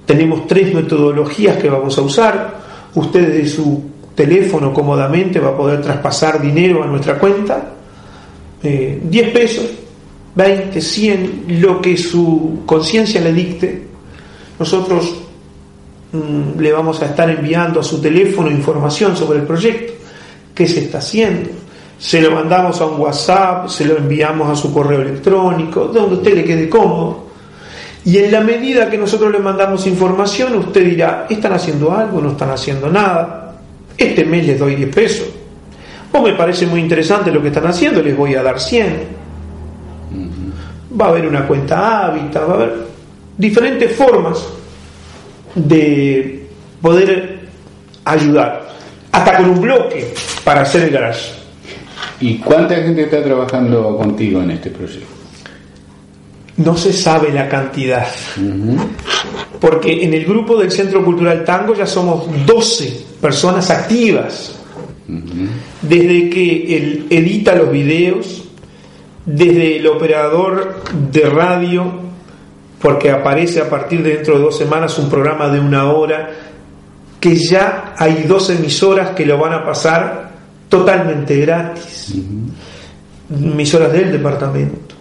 Tenemos 0.06 0.48
tres 0.48 0.74
metodologías 0.74 1.58
que 1.58 1.70
vamos 1.70 1.98
a 1.98 2.02
usar. 2.02 2.64
Usted 2.96 3.34
de 3.34 3.48
su 3.48 3.84
teléfono 4.16 4.74
cómodamente 4.74 5.40
va 5.40 5.50
a 5.50 5.58
poder 5.58 5.82
traspasar 5.82 6.42
dinero 6.42 6.84
a 6.84 6.88
nuestra 6.88 7.18
cuenta. 7.18 7.70
10 8.62 8.64
eh, 8.64 9.32
pesos, 9.34 9.66
20, 10.36 10.80
100, 10.80 11.46
lo 11.60 11.82
que 11.82 11.98
su 11.98 12.62
conciencia 12.66 13.20
le 13.22 13.34
dicte. 13.34 13.84
Nosotros 14.58 15.16
mm, 16.12 16.60
le 16.60 16.72
vamos 16.72 17.02
a 17.02 17.08
estar 17.08 17.30
enviando 17.30 17.80
a 17.80 17.84
su 17.84 18.02
teléfono 18.02 18.50
información 18.50 19.18
sobre 19.18 19.40
el 19.40 19.46
proyecto. 19.46 19.94
qué 20.56 20.68
se 20.68 20.82
está 20.82 21.00
haciendo. 21.00 21.50
Se 21.98 22.22
lo 22.22 22.32
mandamos 22.32 22.80
a 22.82 22.86
un 22.86 23.00
WhatsApp, 23.00 23.68
se 23.70 23.86
lo 23.86 23.98
enviamos 23.98 24.50
a 24.50 24.56
su 24.56 24.74
correo 24.74 25.02
electrónico, 25.02 25.86
donde 25.86 26.16
usted 26.16 26.36
le 26.36 26.44
quede 26.44 26.70
cómodo. 26.70 27.24
Y 28.06 28.18
en 28.18 28.32
la 28.32 28.42
medida 28.42 28.90
que 28.90 28.98
nosotros 28.98 29.32
le 29.32 29.40
mandamos 29.40 29.88
información, 29.88 30.56
usted 30.56 30.84
dirá, 30.84 31.26
¿están 31.30 31.54
haciendo 31.54 31.94
algo? 31.94 32.20
¿No 32.20 32.32
están 32.32 32.52
haciendo 32.52 32.90
nada? 32.90 33.43
Este 33.98 34.26
mes 34.26 34.46
les 34.46 34.60
doy 34.60 34.76
10 34.76 34.96
pesos. 34.96 35.28
O 36.12 36.22
me 36.22 36.34
parece 36.34 36.68
muy 36.68 36.80
interesante 36.80 37.32
lo 37.32 37.42
que 37.42 37.48
están 37.48 37.66
haciendo, 37.66 38.02
les 38.02 38.16
voy 38.16 38.36
a 38.36 38.44
dar 38.44 38.60
100. 38.60 39.24
Va 41.00 41.08
a 41.08 41.10
haber 41.10 41.28
una 41.28 41.48
cuenta 41.48 42.06
hábitat, 42.06 42.48
va 42.48 42.52
a 42.52 42.56
haber 42.56 42.74
diferentes 43.36 43.96
formas 43.96 44.46
de 45.56 46.48
poder 46.82 47.40
ayudar, 48.06 48.70
hasta 49.12 49.38
con 49.38 49.50
un 49.50 49.62
bloque 49.62 50.14
para 50.44 50.62
hacer 50.62 50.84
el 50.84 50.92
garage. 50.92 51.32
¿Y 52.20 52.38
cuánta 52.38 52.76
gente 52.76 53.04
está 53.04 53.24
trabajando 53.24 53.98
contigo 53.98 54.42
en 54.42 54.52
este 54.52 54.70
proyecto? 54.70 55.08
No 56.58 56.78
se 56.78 56.94
sabe 56.94 57.32
la 57.32 57.50
cantidad, 57.50 58.08
porque 59.60 60.04
en 60.04 60.14
el 60.14 60.26
grupo 60.26 60.58
del 60.58 60.72
Centro 60.72 61.04
Cultural 61.04 61.44
Tango 61.44 61.74
ya 61.74 61.88
somos 61.88 62.28
12 62.46 63.13
personas 63.24 63.72
activas, 63.72 64.60
desde 65.82 66.30
que 66.30 66.76
él 66.76 67.08
edita 67.10 67.56
los 67.56 67.72
videos, 67.72 68.44
desde 69.26 69.78
el 69.78 69.88
operador 69.88 70.84
de 71.10 71.22
radio, 71.30 71.86
porque 72.82 73.12
aparece 73.12 73.62
a 73.62 73.70
partir 73.70 74.04
de 74.04 74.16
dentro 74.16 74.36
de 74.38 74.44
dos 74.44 74.58
semanas 74.58 75.00
un 75.00 75.10
programa 75.10 75.48
de 75.48 75.62
una 75.62 75.90
hora, 75.90 76.32
que 77.22 77.38
ya 77.38 77.96
hay 77.98 78.24
dos 78.24 78.50
emisoras 78.50 79.12
que 79.12 79.26
lo 79.26 79.38
van 79.38 79.54
a 79.54 79.64
pasar 79.64 80.32
totalmente 80.68 81.38
gratis, 81.38 82.14
emisoras 83.30 83.94
del 83.94 84.12
departamento. 84.12 84.96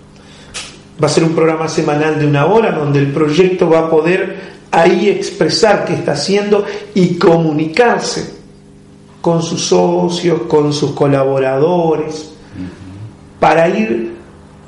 Va 1.03 1.07
a 1.09 1.11
ser 1.11 1.25
un 1.25 1.35
programa 1.35 1.67
semanal 1.67 2.21
de 2.21 2.27
una 2.29 2.47
hora 2.47 2.71
donde 2.71 3.01
el 3.01 3.09
proyecto 3.09 3.69
va 3.69 3.81
a 3.81 3.91
poder 3.91 4.52
ahí 4.73 5.11
expresar 5.11 5.85
qué 5.85 5.95
está 5.95 6.13
haciendo 6.13 6.65
y 6.95 7.17
comunicarse 7.17 8.35
con 9.21 9.43
sus 9.43 9.61
socios, 9.67 10.43
con 10.49 10.73
sus 10.73 10.93
colaboradores, 10.93 12.33
para 13.39 13.69
ir 13.69 14.17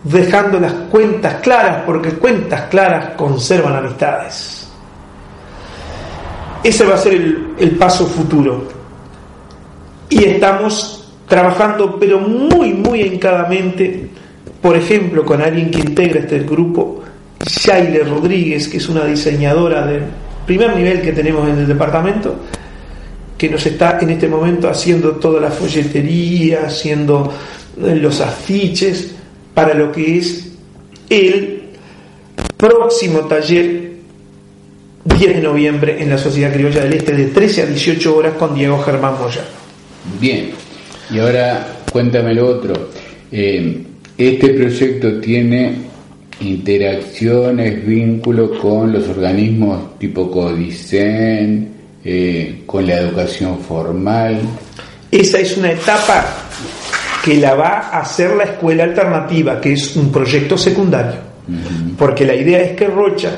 dejando 0.05 0.61
las 0.61 0.73
cuentas 0.91 1.37
claras, 1.41 1.83
porque 1.87 2.11
cuentas 2.11 2.69
claras 2.69 3.17
conservan 3.17 3.77
amistades. 3.77 4.69
Ese 6.63 6.85
va 6.85 6.95
a 6.95 6.99
ser 6.99 7.15
el, 7.59 7.71
paso 7.73 8.07
futuro. 8.07 8.65
Y 10.09 10.25
estamos 10.25 11.13
trabajando, 11.27 11.99
pero 11.99 12.21
muy, 12.21 12.73
muy 12.75 13.03
encadamente, 13.03 14.11
por 14.61 14.77
ejemplo, 14.77 15.25
con 15.25 15.43
alguien 15.43 15.71
que 15.71 15.81
integra 15.81 16.21
este 16.21 16.41
grupo, 16.41 17.03
Shaile 17.47 18.05
Rodríguez, 18.05 18.69
que 18.69 18.79
es 18.79 18.89
una 18.89 19.05
diseñadora 19.05 19.87
de 19.87 20.01
primer 20.47 20.77
nivel 20.77 21.01
que 21.01 21.13
tenemos 21.13 21.49
en 21.49 21.59
el 21.59 21.67
departamento, 21.67 22.37
que 23.37 23.49
nos 23.49 23.65
está 23.67 23.99
en 24.01 24.11
este 24.11 24.29
momento 24.29 24.69
haciendo 24.69 25.13
toda 25.13 25.41
la 25.41 25.51
folletería, 25.51 26.67
haciendo 26.67 27.33
eh, 27.83 27.97
los 27.97 28.21
afiches, 28.21 29.15
para 29.53 29.75
lo 29.75 29.93
que 29.93 30.19
es 30.19 30.49
el 31.09 31.63
próximo 32.57 33.21
taller 33.21 33.93
10 35.05 35.37
de 35.37 35.41
noviembre 35.41 36.03
en 36.03 36.11
la 36.11 36.19
Sociedad 36.19 36.53
Criolla 36.53 36.83
del 36.83 36.95
Este 36.95 37.13
de 37.13 37.27
13 37.27 37.63
a 37.63 37.67
18 37.67 38.17
horas 38.17 38.35
con 38.35 38.55
Diego 38.55 38.83
Germán 38.83 39.15
Moya. 39.21 39.45
Bien, 40.21 40.51
y 41.11 41.19
ahora 41.19 41.67
cuéntame 41.93 42.35
lo 42.35 42.47
otro. 42.49 42.91
Eh, 43.31 43.83
este 44.17 44.49
proyecto 44.51 45.21
tiene 45.21 45.77
interacciones, 46.41 47.85
vínculos 47.87 48.59
con 48.59 48.93
los 48.93 49.09
organismos 49.09 49.99
tipo 49.99 50.31
Codicen, 50.31 51.73
eh, 52.05 52.63
con 52.67 52.87
la 52.87 52.95
educación 52.95 53.59
formal. 53.61 54.41
Esa 55.11 55.39
es 55.39 55.57
una 55.57 55.73
etapa 55.73 56.25
que 57.25 57.37
la 57.37 57.55
va 57.55 57.89
a 57.91 58.01
hacer 58.01 58.37
la 58.37 58.45
escuela 58.45 58.85
alternativa, 58.85 59.61
que 59.61 59.73
es 59.73 59.97
un 59.97 60.13
proyecto 60.13 60.59
secundario. 60.59 61.21
Porque 61.97 62.25
la 62.25 62.35
idea 62.35 62.61
es 62.61 62.77
que 62.77 62.87
Rocha, 62.87 63.31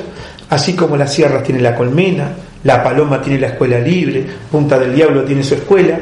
así 0.49 0.75
como 0.75 0.97
las 0.97 1.13
sierras 1.13 1.43
tiene 1.43 1.61
la 1.61 1.75
colmena, 1.75 2.33
la 2.65 2.83
paloma 2.83 3.21
tiene 3.21 3.41
la 3.41 3.49
escuela 3.49 3.79
libre, 3.79 4.25
Punta 4.51 4.79
del 4.79 4.95
Diablo 4.95 5.23
tiene 5.23 5.43
su 5.43 5.55
escuela, 5.55 5.99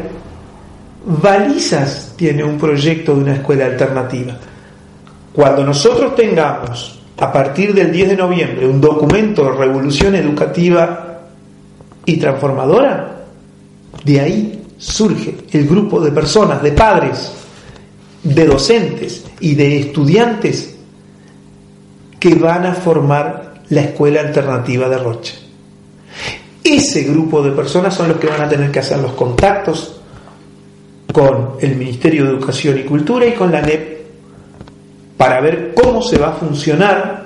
Balizas 1.05 2.15
tiene 2.17 2.43
un 2.43 2.57
proyecto 2.57 3.15
de 3.15 3.21
una 3.21 3.35
escuela 3.35 3.67
alternativa. 3.67 4.39
Cuando 5.35 5.65
nosotros 5.65 6.15
tengamos, 6.15 7.01
a 7.19 7.33
partir 7.33 7.75
del 7.75 7.91
10 7.91 8.11
de 8.11 8.17
noviembre, 8.17 8.69
un 8.69 8.81
documento 8.81 9.45
de 9.45 9.51
revolución 9.51 10.15
educativa 10.15 11.23
y 12.07 12.17
transformadora, 12.19 13.25
de 14.05 14.21
ahí 14.21 14.63
surge 14.79 15.35
el 15.51 15.67
grupo 15.67 16.01
de 16.01 16.13
personas, 16.13 16.63
de 16.63 16.71
padres, 16.71 17.33
de 18.23 18.47
docentes 18.47 19.25
y 19.41 19.57
de 19.57 19.81
estudiantes 19.81 20.77
que 22.21 22.37
van 22.37 22.67
a 22.67 22.75
formar 22.75 23.55
la 23.71 23.81
escuela 23.81 24.21
alternativa 24.21 24.89
de 24.89 24.99
Rocha. 24.99 25.35
Ese 26.63 27.03
grupo 27.03 27.43
de 27.43 27.51
personas 27.51 27.93
son 27.93 28.09
los 28.09 28.19
que 28.19 28.29
van 28.29 28.43
a 28.43 28.49
tener 28.49 28.71
que 28.71 28.79
hacer 28.79 28.99
los 28.99 29.13
contactos 29.15 30.01
con 31.13 31.57
el 31.61 31.75
Ministerio 31.75 32.25
de 32.25 32.31
Educación 32.31 32.79
y 32.79 32.85
Cultura 32.85 33.27
y 33.27 33.33
con 33.33 33.51
la 33.51 33.61
NEP 33.61 33.94
para 35.17 35.41
ver 35.41 35.73
cómo 35.75 36.03
se 36.03 36.19
va 36.19 36.29
a 36.29 36.33
funcionar 36.33 37.25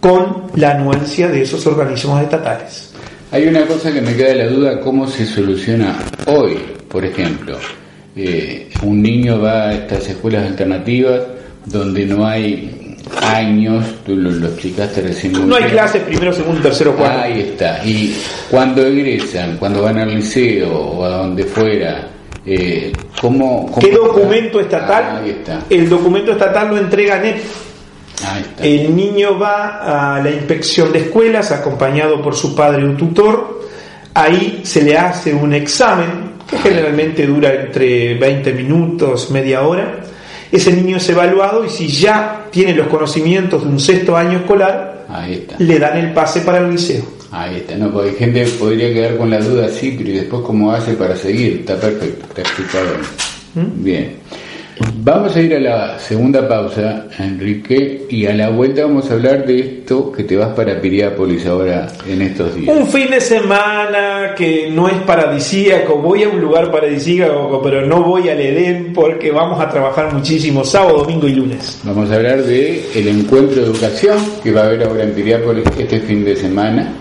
con 0.00 0.50
la 0.56 0.72
anuencia 0.72 1.28
de 1.28 1.42
esos 1.42 1.66
organismos 1.66 2.22
estatales. 2.22 2.92
Hay 3.30 3.46
una 3.46 3.64
cosa 3.66 3.92
que 3.92 4.02
me 4.02 4.14
queda 4.14 4.34
la 4.34 4.48
duda, 4.48 4.80
¿cómo 4.80 5.06
se 5.06 5.24
soluciona 5.24 5.96
hoy, 6.26 6.58
por 6.88 7.04
ejemplo? 7.04 7.56
Eh, 8.14 8.68
un 8.82 9.00
niño 9.00 9.40
va 9.40 9.68
a 9.68 9.74
estas 9.74 10.08
escuelas 10.08 10.44
alternativas 10.44 11.22
donde 11.64 12.04
no 12.04 12.26
hay 12.26 12.96
años, 13.22 13.84
tú 14.04 14.16
lo, 14.16 14.46
explicaste 14.46 15.00
recién. 15.02 15.48
No 15.48 15.56
hay 15.56 15.64
clases 15.64 16.02
primero, 16.02 16.32
segundo, 16.32 16.60
tercero, 16.60 16.96
cuarto. 16.96 17.20
Ahí 17.20 17.40
está. 17.40 17.84
Y 17.84 18.14
cuando 18.50 18.84
egresan, 18.84 19.56
cuando 19.56 19.82
van 19.82 19.98
al 19.98 20.14
liceo 20.14 20.72
o 20.72 21.04
a 21.04 21.18
donde 21.18 21.44
fuera, 21.44 22.08
eh, 22.44 22.92
¿cómo, 23.20 23.70
qué 23.78 23.92
documento 23.92 24.60
estatal? 24.60 25.22
ahí 25.22 25.30
está. 25.30 25.60
El 25.70 25.88
documento 25.88 26.32
estatal 26.32 26.70
lo 26.70 26.78
entrega 26.78 27.18
NEP. 27.18 27.36
Ahí 28.26 28.42
está. 28.42 28.64
El 28.64 28.96
niño 28.96 29.38
va 29.38 30.16
a 30.16 30.22
la 30.22 30.30
inspección 30.30 30.92
de 30.92 31.00
escuelas 31.00 31.52
acompañado 31.52 32.20
por 32.20 32.34
su 32.34 32.54
padre 32.54 32.84
o 32.84 32.92
tutor. 32.92 33.62
Ahí 34.14 34.60
se 34.64 34.82
le 34.82 34.98
hace 34.98 35.32
un 35.32 35.54
examen 35.54 36.32
que 36.48 36.58
generalmente 36.58 37.26
dura 37.26 37.54
entre 37.54 38.14
20 38.14 38.52
minutos, 38.52 39.30
media 39.30 39.62
hora. 39.62 40.00
Ese 40.50 40.72
niño 40.72 40.98
es 40.98 41.08
evaluado 41.08 41.64
y 41.64 41.70
si 41.70 41.88
ya 41.88 42.46
tiene 42.50 42.74
los 42.74 42.88
conocimientos 42.88 43.62
de 43.62 43.68
un 43.70 43.80
sexto 43.80 44.16
año 44.16 44.40
escolar, 44.40 45.06
le 45.58 45.78
dan 45.78 45.96
el 45.96 46.12
pase 46.12 46.40
para 46.40 46.58
el 46.58 46.70
liceo. 46.70 47.21
Ahí 47.32 47.56
está, 47.56 47.76
no, 47.76 47.90
porque 47.90 48.12
gente 48.12 48.44
podría 48.58 48.92
quedar 48.92 49.16
con 49.16 49.30
la 49.30 49.40
duda, 49.40 49.68
sí, 49.68 49.94
pero 49.96 50.10
¿y 50.10 50.12
después 50.12 50.42
cómo 50.42 50.70
hace 50.70 50.92
para 50.92 51.16
seguir? 51.16 51.60
Está 51.60 51.80
perfecto, 51.80 52.26
está 52.28 52.42
explicado. 52.42 52.88
¿Mm? 53.54 53.82
Bien. 53.82 54.22
Vamos 54.96 55.34
a 55.36 55.40
ir 55.40 55.54
a 55.54 55.60
la 55.60 55.98
segunda 55.98 56.46
pausa, 56.46 57.06
Enrique, 57.18 58.06
y 58.08 58.26
a 58.26 58.34
la 58.34 58.50
vuelta 58.50 58.84
vamos 58.84 59.10
a 59.10 59.14
hablar 59.14 59.46
de 59.46 59.60
esto 59.60 60.10
que 60.12 60.24
te 60.24 60.36
vas 60.36 60.54
para 60.54 60.80
Piriápolis 60.80 61.46
ahora 61.46 61.88
en 62.06 62.22
estos 62.22 62.54
días. 62.54 62.76
Un 62.76 62.86
fin 62.86 63.10
de 63.10 63.20
semana 63.20 64.34
que 64.36 64.70
no 64.70 64.88
es 64.88 64.96
paradisíaco, 65.02 65.96
voy 65.96 66.24
a 66.24 66.28
un 66.28 66.40
lugar 66.40 66.70
paradisíaco, 66.70 67.60
pero 67.62 67.86
no 67.86 68.02
voy 68.02 68.28
al 68.28 68.40
Edén 68.40 68.92
porque 68.92 69.30
vamos 69.30 69.60
a 69.60 69.68
trabajar 69.68 70.12
muchísimo 70.12 70.64
sábado, 70.64 70.98
domingo 70.98 71.28
y 71.28 71.34
lunes. 71.34 71.80
Vamos 71.84 72.10
a 72.10 72.16
hablar 72.16 72.42
de 72.42 72.84
el 72.94 73.08
encuentro 73.08 73.56
de 73.56 73.66
educación 73.66 74.18
que 74.42 74.52
va 74.52 74.62
a 74.62 74.64
haber 74.66 74.84
ahora 74.84 75.04
en 75.04 75.12
Piriápolis 75.12 75.64
este 75.78 76.00
fin 76.00 76.24
de 76.24 76.36
semana. 76.36 76.92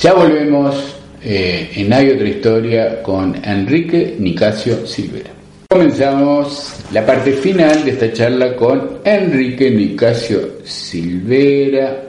Ya 0.00 0.14
volvemos 0.14 0.96
eh, 1.22 1.70
en 1.76 1.92
Hay 1.92 2.10
otra 2.10 2.28
historia 2.28 3.02
con 3.02 3.36
Enrique 3.44 4.16
Nicasio 4.18 4.86
Silvera. 4.86 5.30
Comenzamos 5.68 6.74
la 6.92 7.06
parte 7.06 7.32
final 7.32 7.84
de 7.84 7.92
esta 7.92 8.12
charla 8.12 8.56
con 8.56 8.98
Enrique 9.04 9.70
Nicasio 9.70 10.58
Silvera, 10.64 12.02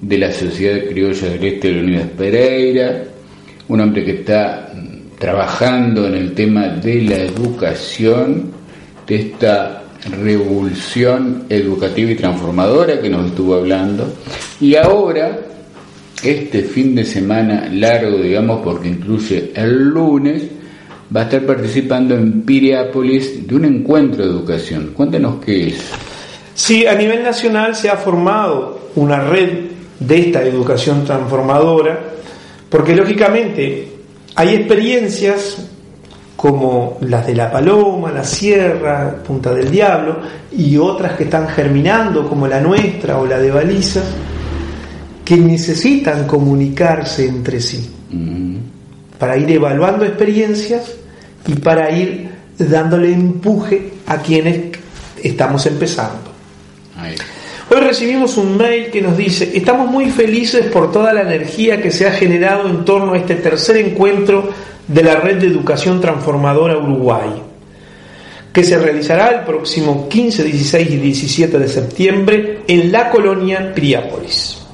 de 0.00 0.18
la 0.18 0.32
Sociedad 0.32 0.84
Criolla 0.88 1.28
del 1.28 1.44
Este 1.44 1.68
de 1.68 1.74
la 1.74 1.82
Unidad 1.82 2.08
Pereira, 2.10 3.04
un 3.68 3.80
hombre 3.80 4.04
que 4.04 4.12
está 4.12 4.72
trabajando 5.18 6.06
en 6.06 6.14
el 6.14 6.34
tema 6.34 6.68
de 6.68 7.02
la 7.02 7.16
educación, 7.16 8.50
de 9.06 9.16
esta 9.16 9.82
revolución 10.22 11.44
educativa 11.48 12.10
y 12.10 12.16
transformadora 12.16 13.00
que 13.00 13.08
nos 13.08 13.26
estuvo 13.26 13.54
hablando. 13.54 14.12
Y 14.60 14.74
ahora, 14.76 15.38
este 16.30 16.62
fin 16.62 16.94
de 16.94 17.04
semana 17.04 17.68
largo, 17.70 18.18
digamos, 18.18 18.60
porque 18.62 18.88
incluye 18.88 19.52
el 19.54 19.88
lunes, 19.90 20.42
va 21.14 21.20
a 21.20 21.24
estar 21.24 21.42
participando 21.42 22.14
en 22.14 22.42
Piriápolis 22.42 23.46
de 23.46 23.54
un 23.54 23.64
encuentro 23.64 24.24
de 24.24 24.30
educación. 24.30 24.92
Cuéntanos 24.94 25.36
qué 25.44 25.68
es. 25.68 25.90
Sí, 26.54 26.86
a 26.86 26.94
nivel 26.94 27.22
nacional 27.22 27.74
se 27.74 27.88
ha 27.88 27.96
formado 27.96 28.90
una 28.96 29.20
red 29.20 29.66
de 30.00 30.18
esta 30.18 30.42
educación 30.42 31.04
transformadora, 31.04 31.98
porque 32.68 32.96
lógicamente 32.96 33.88
hay 34.34 34.54
experiencias 34.54 35.58
como 36.34 36.98
las 37.00 37.26
de 37.26 37.34
La 37.34 37.50
Paloma, 37.50 38.12
La 38.12 38.24
Sierra, 38.24 39.16
Punta 39.26 39.54
del 39.54 39.70
Diablo, 39.70 40.18
y 40.52 40.76
otras 40.76 41.12
que 41.14 41.24
están 41.24 41.48
germinando, 41.48 42.28
como 42.28 42.46
la 42.46 42.60
nuestra 42.60 43.18
o 43.18 43.26
la 43.26 43.38
de 43.38 43.50
Baliza, 43.50 44.02
que 45.26 45.36
necesitan 45.36 46.24
comunicarse 46.24 47.26
entre 47.26 47.60
sí, 47.60 47.90
para 49.18 49.36
ir 49.36 49.50
evaluando 49.50 50.04
experiencias 50.04 50.94
y 51.48 51.54
para 51.54 51.90
ir 51.90 52.28
dándole 52.56 53.12
empuje 53.12 53.90
a 54.06 54.18
quienes 54.18 54.78
estamos 55.20 55.66
empezando. 55.66 56.30
Hoy 57.68 57.80
recibimos 57.80 58.36
un 58.36 58.56
mail 58.56 58.92
que 58.92 59.02
nos 59.02 59.16
dice, 59.16 59.50
estamos 59.52 59.90
muy 59.90 60.10
felices 60.10 60.66
por 60.66 60.92
toda 60.92 61.12
la 61.12 61.22
energía 61.22 61.82
que 61.82 61.90
se 61.90 62.06
ha 62.06 62.12
generado 62.12 62.68
en 62.70 62.84
torno 62.84 63.14
a 63.14 63.18
este 63.18 63.34
tercer 63.34 63.78
encuentro 63.78 64.48
de 64.86 65.02
la 65.02 65.16
Red 65.16 65.40
de 65.40 65.48
Educación 65.48 66.00
Transformadora 66.00 66.78
Uruguay, 66.78 67.30
que 68.52 68.62
se 68.62 68.78
realizará 68.78 69.40
el 69.40 69.44
próximo 69.44 70.08
15, 70.08 70.44
16 70.44 70.88
y 70.88 70.96
17 70.98 71.58
de 71.58 71.68
septiembre 71.68 72.58
en 72.68 72.92
la 72.92 73.10
colonia 73.10 73.74
Priápolis. 73.74 74.65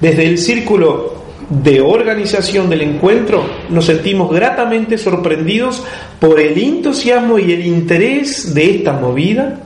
Desde 0.00 0.26
el 0.26 0.38
círculo 0.38 1.20
de 1.50 1.80
organización 1.80 2.70
del 2.70 2.82
encuentro 2.82 3.44
nos 3.68 3.86
sentimos 3.86 4.32
gratamente 4.32 4.96
sorprendidos 4.96 5.82
por 6.18 6.40
el 6.40 6.56
entusiasmo 6.56 7.38
y 7.38 7.52
el 7.52 7.66
interés 7.66 8.54
de 8.54 8.76
esta 8.76 8.92
movida, 8.92 9.58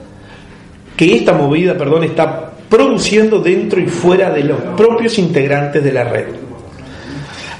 que 0.97 1.15
esta 1.15 1.35
movida, 1.35 1.77
perdón, 1.77 2.05
está 2.05 2.53
produciendo 2.69 3.39
dentro 3.39 3.81
y 3.81 3.87
fuera 3.87 4.31
de 4.31 4.45
los 4.45 4.59
propios 4.77 5.19
integrantes 5.19 5.85
de 5.85 5.93
la 5.93 6.05
red. 6.05 6.27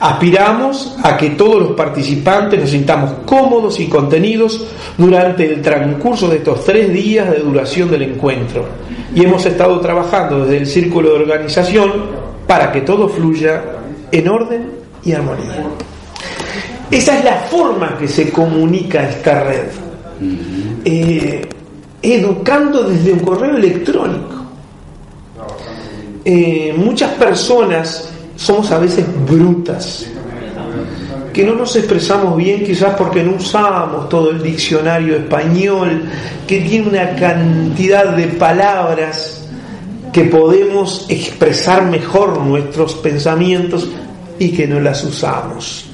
Aspiramos 0.01 0.97
a 1.03 1.17
que 1.17 1.31
todos 1.31 1.63
los 1.63 1.71
participantes 1.73 2.61
nos 2.61 2.71
sintamos 2.71 3.13
cómodos 3.25 3.79
y 3.79 3.87
contenidos 3.87 4.67
durante 4.99 5.47
el 5.47 5.63
transcurso 5.63 6.29
de 6.29 6.39
estos 6.39 6.65
tres 6.65 6.93
días 6.93 7.31
de 7.31 7.39
duración 7.39 7.91
del 7.91 8.03
encuentro. 8.03 8.67
Y 9.15 9.23
hemos 9.25 9.47
estado 9.47 9.81
trabajando 9.81 10.41
desde 10.41 10.59
el 10.59 10.67
círculo 10.67 11.11
de 11.11 11.21
organización 11.21 11.93
para 12.47 12.73
que 12.73 12.83
todo 12.83 13.09
fluya 13.09 13.63
en 14.11 14.29
orden 14.29 14.71
y 15.05 15.13
armonía. 15.13 15.65
Esa 16.91 17.19
es 17.19 17.25
la 17.25 17.37
forma 17.51 17.97
que 17.99 18.07
se 18.07 18.31
comunica 18.31 19.09
esta 19.09 19.45
red. 19.45 19.65
Eh, 20.85 21.43
educando 22.03 22.85
desde 22.85 23.13
un 23.13 23.21
correo 23.21 23.57
electrónico. 23.57 24.35
Eh, 26.25 26.75
muchas 26.77 27.13
personas 27.13 28.11
somos 28.37 28.71
a 28.71 28.79
veces 28.79 29.05
brutas, 29.27 30.07
que 31.33 31.45
no 31.45 31.55
nos 31.55 31.75
expresamos 31.77 32.37
bien 32.37 32.65
quizás 32.65 32.95
porque 32.97 33.23
no 33.23 33.37
usamos 33.37 34.09
todo 34.09 34.31
el 34.31 34.43
diccionario 34.43 35.17
español, 35.17 36.05
que 36.47 36.61
tiene 36.61 36.89
una 36.89 37.17
cantidad 37.17 38.17
de 38.17 38.29
palabras 38.29 39.44
que 40.15 40.27
podemos 40.27 41.07
expresar 41.09 41.91
mejor 41.91 42.39
nuestros 42.41 42.95
pensamientos 42.95 43.89
y 44.39 44.51
que 44.51 44.69
no 44.69 44.79
las 44.79 45.03
usamos. 45.03 45.87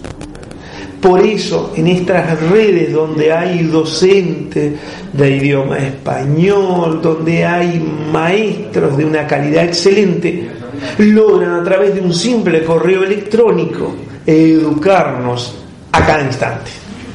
Por 1.01 1.21
eso, 1.25 1.73
en 1.75 1.87
estas 1.87 2.39
redes 2.51 2.93
donde 2.93 3.33
hay 3.33 3.63
docentes 3.63 4.75
de 5.15 5.37
idioma 5.37 5.79
español, 5.79 7.01
donde 7.03 7.47
hay 7.47 7.83
maestros 8.13 8.99
de 8.99 9.07
una 9.07 9.27
calidad 9.27 9.65
excelente, 9.65 10.51
logran 10.99 11.55
a 11.55 11.65
través 11.65 11.95
de 11.95 12.03
un 12.03 12.13
simple 12.13 12.63
correo 12.63 13.05
electrónico 13.05 13.95
educarnos 14.27 15.55
a 15.93 16.05
cada 16.05 16.25
instante. 16.25 16.71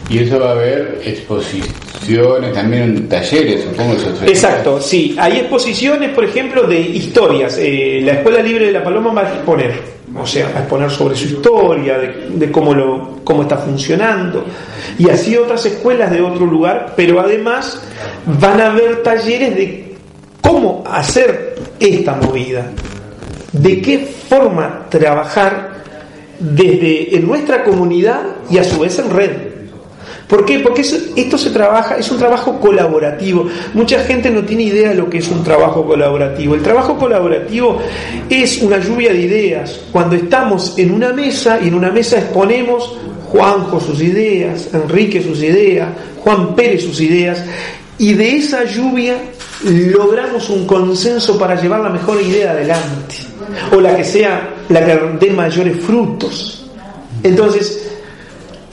Y 0.09 0.19
eso 0.19 0.39
va 0.39 0.49
a 0.49 0.51
haber 0.51 1.01
exposiciones, 1.03 2.53
también 2.53 3.09
talleres, 3.09 3.63
supongo. 3.63 3.95
Exacto, 4.27 4.79
sí. 4.79 5.15
Hay 5.17 5.39
exposiciones, 5.39 6.11
por 6.11 6.25
ejemplo, 6.25 6.67
de 6.67 6.79
historias. 6.79 7.57
Eh, 7.59 8.01
la 8.03 8.13
Escuela 8.13 8.41
Libre 8.41 8.67
de 8.67 8.71
la 8.71 8.83
Paloma 8.83 9.11
va 9.13 9.21
a 9.21 9.33
exponer 9.33 9.95
o 10.17 10.25
sea, 10.25 10.47
a 10.47 10.59
exponer 10.59 10.89
sobre 10.89 11.15
su 11.15 11.25
historia, 11.25 11.97
de, 11.97 12.51
cómo, 12.51 12.73
lo, 12.73 13.19
cómo 13.23 13.43
está 13.43 13.57
funcionando, 13.57 14.45
y 14.97 15.09
así 15.09 15.35
otras 15.35 15.65
escuelas 15.65 16.11
de 16.11 16.21
otro 16.21 16.45
lugar, 16.45 16.93
pero 16.95 17.19
además 17.19 17.81
van 18.25 18.61
a 18.61 18.67
haber 18.67 19.03
talleres 19.03 19.55
de 19.55 19.95
cómo 20.41 20.83
hacer 20.87 21.55
esta 21.79 22.15
movida, 22.15 22.71
de 23.51 23.81
qué 23.81 23.99
forma 23.99 24.85
trabajar 24.89 25.83
desde 26.39 27.15
en 27.15 27.27
nuestra 27.27 27.63
comunidad 27.63 28.21
y 28.49 28.57
a 28.57 28.63
su 28.63 28.79
vez 28.79 28.99
en 28.99 29.09
red. 29.09 29.31
¿Por 30.27 30.43
qué? 30.43 30.59
Porque 30.59 30.81
esto 30.81 31.37
se 31.37 31.51
trabaja, 31.51 31.97
es 31.97 32.09
un 32.11 32.17
trabajo 32.17 32.59
colaborativo. 32.59 33.47
Mucha 33.73 33.99
gente 33.99 34.31
no 34.31 34.43
tiene 34.43 34.63
idea 34.63 34.89
de 34.89 34.95
lo 34.95 35.09
que 35.09 35.19
es 35.19 35.27
un 35.27 35.43
trabajo 35.43 35.85
colaborativo. 35.85 36.55
El 36.55 36.63
trabajo 36.63 36.97
colaborativo 36.97 37.77
es 38.29 38.61
una 38.61 38.79
lluvia 38.79 39.13
de 39.13 39.21
ideas. 39.21 39.79
Cuando 39.91 40.15
estamos 40.15 40.73
en 40.77 40.91
una 40.91 41.13
mesa 41.13 41.59
y 41.61 41.67
en 41.67 41.75
una 41.75 41.91
mesa 41.91 42.17
exponemos 42.17 42.97
Juanjo 43.25 43.79
sus 43.79 44.01
ideas, 44.01 44.69
Enrique 44.73 45.21
sus 45.21 45.43
ideas, 45.43 45.89
Juan 46.23 46.55
Pérez 46.55 46.83
sus 46.83 47.01
ideas, 47.01 47.43
y 47.99 48.13
de 48.13 48.37
esa 48.37 48.63
lluvia 48.63 49.17
logramos 49.63 50.49
un 50.49 50.65
consenso 50.65 51.37
para 51.37 51.59
llevar 51.59 51.81
la 51.81 51.89
mejor 51.89 52.21
idea 52.21 52.51
adelante, 52.51 53.15
o 53.71 53.79
la 53.79 53.95
que 53.95 54.03
sea 54.03 54.55
la 54.69 54.85
que 54.85 54.99
dé 55.19 55.31
mayores 55.31 55.77
frutos. 55.81 56.65
Entonces, 57.23 57.84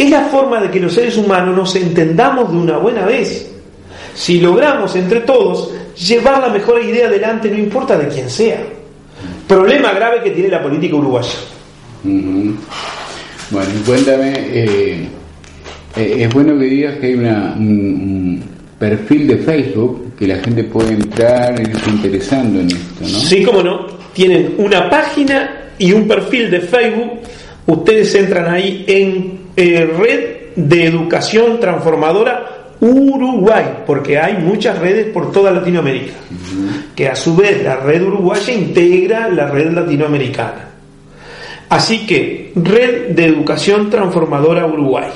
es 0.02 0.10
la 0.10 0.24
forma 0.24 0.60
de 0.60 0.70
que 0.70 0.80
los 0.80 0.92
seres 0.92 1.16
humanos 1.16 1.56
nos 1.56 1.76
entendamos 1.76 2.50
de 2.50 2.58
una 2.58 2.78
buena 2.78 3.06
vez. 3.06 3.50
Si 4.14 4.40
logramos 4.40 4.94
entre 4.96 5.20
todos 5.20 5.70
llevar 5.96 6.40
la 6.40 6.48
mejor 6.48 6.82
idea 6.82 7.06
adelante, 7.06 7.50
no 7.50 7.58
importa 7.58 7.96
de 7.96 8.08
quién 8.08 8.28
sea. 8.28 8.62
Problema 9.46 9.92
grave 9.92 10.22
que 10.22 10.30
tiene 10.30 10.48
la 10.48 10.62
política 10.62 10.96
uruguaya. 10.96 11.38
Bueno, 12.02 13.70
cuéntame, 13.86 14.32
eh, 14.36 15.08
eh, 15.96 16.16
es 16.18 16.34
bueno 16.34 16.58
que 16.58 16.64
digas 16.64 16.98
que 16.98 17.06
hay 17.06 17.14
una, 17.14 17.54
un, 17.56 18.42
perfil 18.78 19.28
de 19.28 19.36
Facebook 19.38 20.16
que 20.18 20.26
la 20.26 20.38
gente 20.38 20.64
puede 20.64 20.94
entrar 20.94 21.60
y 21.60 21.70
irse 21.70 21.90
interesando 21.90 22.60
en 22.60 22.66
esto, 22.66 23.02
¿no? 23.02 23.06
Sí, 23.06 23.42
cómo 23.44 23.62
no. 23.62 23.86
Tienen 24.12 24.54
una 24.58 24.90
página 24.90 25.68
y 25.78 25.92
un 25.92 26.08
perfil 26.08 26.50
de 26.50 26.60
Facebook. 26.60 27.20
Ustedes 27.66 28.12
entran 28.16 28.52
ahí 28.52 28.84
en 28.88 29.41
eh, 29.56 29.84
red 29.84 30.42
de 30.56 30.84
educación 30.86 31.60
transformadora 31.60 32.62
Uruguay, 32.80 33.84
porque 33.86 34.18
hay 34.18 34.38
muchas 34.38 34.78
redes 34.78 35.06
por 35.12 35.30
toda 35.30 35.52
Latinoamérica, 35.52 36.14
que 36.96 37.08
a 37.08 37.14
su 37.14 37.36
vez 37.36 37.62
la 37.62 37.76
red 37.76 38.02
uruguaya 38.02 38.52
integra 38.52 39.28
la 39.28 39.46
red 39.46 39.70
latinoamericana. 39.72 40.68
Así 41.68 42.04
que, 42.06 42.52
red 42.56 43.10
de 43.10 43.26
educación 43.26 43.88
transformadora 43.88 44.66
Uruguay. 44.66 45.10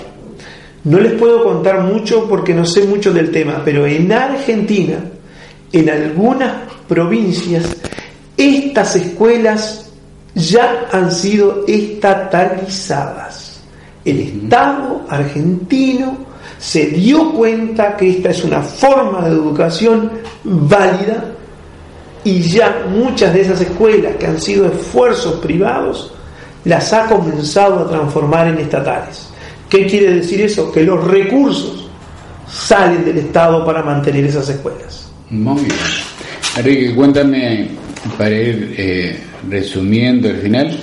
No 0.85 1.01
les 1.01 1.15
puedo 1.15 1.43
contar 1.43 1.81
mucho 1.81 2.29
porque 2.29 2.55
no 2.55 2.65
sé 2.65 2.85
mucho 2.85 3.13
del 3.13 3.33
tema, 3.33 3.63
pero 3.65 3.85
en 3.85 4.13
Argentina, 4.13 5.01
en 5.73 5.91
algunas 5.91 6.73
provincias, 6.87 7.77
estas 8.37 8.95
escuelas 8.95 9.91
ya 10.37 10.87
han 10.93 11.11
sido 11.11 11.65
estatalizadas 11.67 13.46
el 14.07 14.21
Estado 14.21 15.05
argentino 15.09 16.17
se 16.59 16.87
dio 16.87 17.33
cuenta 17.33 17.97
que 17.97 18.09
esta 18.09 18.31
es 18.31 18.45
una 18.45 18.63
forma 18.63 19.29
de 19.29 19.35
educación 19.35 20.11
válida 20.45 21.33
y 22.25 22.41
ya 22.41 22.87
muchas 22.89 23.35
de 23.35 23.43
esas 23.43 23.61
escuelas 23.61 24.17
que 24.17 24.27
han 24.27 24.41
sido 24.41 24.67
esfuerzos 24.67 25.35
privados 25.41 26.13
las 26.65 26.93
ha 26.93 27.07
comenzado 27.07 27.81
a 27.81 27.89
transformar 27.89 28.49
en 28.49 28.59
estatales. 28.59 29.29
¿Qué 29.69 29.87
quiere 29.87 30.15
decir 30.15 30.41
eso? 30.41 30.73
Que 30.73 30.83
los 30.83 31.05
recursos 31.05 31.89
salen 32.51 33.05
del 33.05 33.19
Estado 33.19 33.65
para 33.65 33.83
mantener 33.83 34.25
esas 34.25 34.49
escuelas. 34.49 35.09
Muy 35.31 35.63
bien. 35.63 35.77
Enrique, 36.57 36.95
cuéntame, 36.95 37.69
para 38.17 38.31
ir 38.31 38.75
eh, 38.77 39.19
resumiendo 39.49 40.29
al 40.29 40.37
final, 40.39 40.81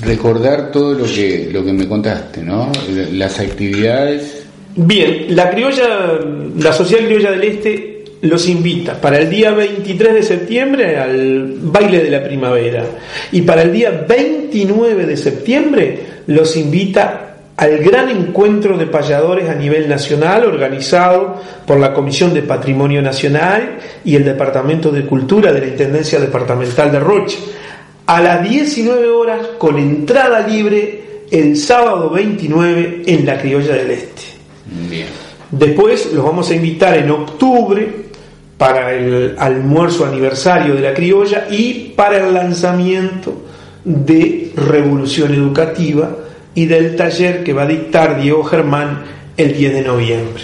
recordar 0.00 0.70
todo 0.70 0.94
lo 0.94 1.04
que, 1.04 1.50
lo 1.52 1.64
que 1.64 1.72
me 1.72 1.86
contaste, 1.86 2.42
¿no? 2.42 2.70
Las 3.12 3.38
actividades. 3.40 4.44
Bien, 4.74 5.26
la 5.36 5.50
criolla, 5.50 6.18
la 6.58 6.72
Sociedad 6.72 7.04
Criolla 7.04 7.30
del 7.32 7.44
Este 7.44 7.92
los 8.22 8.48
invita 8.48 9.00
para 9.00 9.18
el 9.18 9.28
día 9.28 9.50
23 9.50 10.14
de 10.14 10.22
septiembre 10.22 10.96
al 10.96 11.56
baile 11.60 12.04
de 12.04 12.10
la 12.10 12.22
primavera 12.22 12.84
y 13.32 13.42
para 13.42 13.62
el 13.62 13.72
día 13.72 14.06
29 14.08 15.06
de 15.06 15.16
septiembre 15.16 15.98
los 16.28 16.56
invita 16.56 17.32
al 17.56 17.78
gran 17.78 18.08
encuentro 18.08 18.78
de 18.78 18.86
payadores 18.86 19.48
a 19.48 19.54
nivel 19.54 19.88
nacional 19.88 20.44
organizado 20.44 21.40
por 21.66 21.80
la 21.80 21.92
Comisión 21.92 22.32
de 22.32 22.42
Patrimonio 22.42 23.02
Nacional 23.02 23.78
y 24.04 24.14
el 24.14 24.24
Departamento 24.24 24.90
de 24.90 25.04
Cultura 25.04 25.52
de 25.52 25.60
la 25.60 25.66
Intendencia 25.66 26.18
Departamental 26.20 26.92
de 26.92 27.00
Rocha, 27.00 27.38
a 28.12 28.20
las 28.20 28.46
19 28.46 29.08
horas 29.08 29.46
con 29.56 29.78
entrada 29.78 30.46
libre 30.46 31.24
el 31.30 31.56
sábado 31.56 32.10
29 32.10 33.04
en 33.06 33.24
la 33.24 33.40
Criolla 33.40 33.74
del 33.74 33.90
Este. 33.90 34.22
Después 35.50 36.12
los 36.12 36.22
vamos 36.22 36.50
a 36.50 36.54
invitar 36.54 36.98
en 36.98 37.10
octubre 37.10 37.90
para 38.58 38.92
el 38.92 39.34
almuerzo 39.38 40.04
aniversario 40.04 40.74
de 40.74 40.82
la 40.82 40.92
criolla 40.92 41.46
y 41.50 41.94
para 41.96 42.18
el 42.18 42.34
lanzamiento 42.34 43.32
de 43.82 44.52
Revolución 44.56 45.32
Educativa 45.32 46.14
y 46.54 46.66
del 46.66 46.94
taller 46.96 47.42
que 47.42 47.54
va 47.54 47.62
a 47.62 47.66
dictar 47.66 48.20
Diego 48.20 48.44
Germán 48.44 49.04
el 49.38 49.56
10 49.56 49.72
de 49.72 49.82
noviembre. 49.82 50.42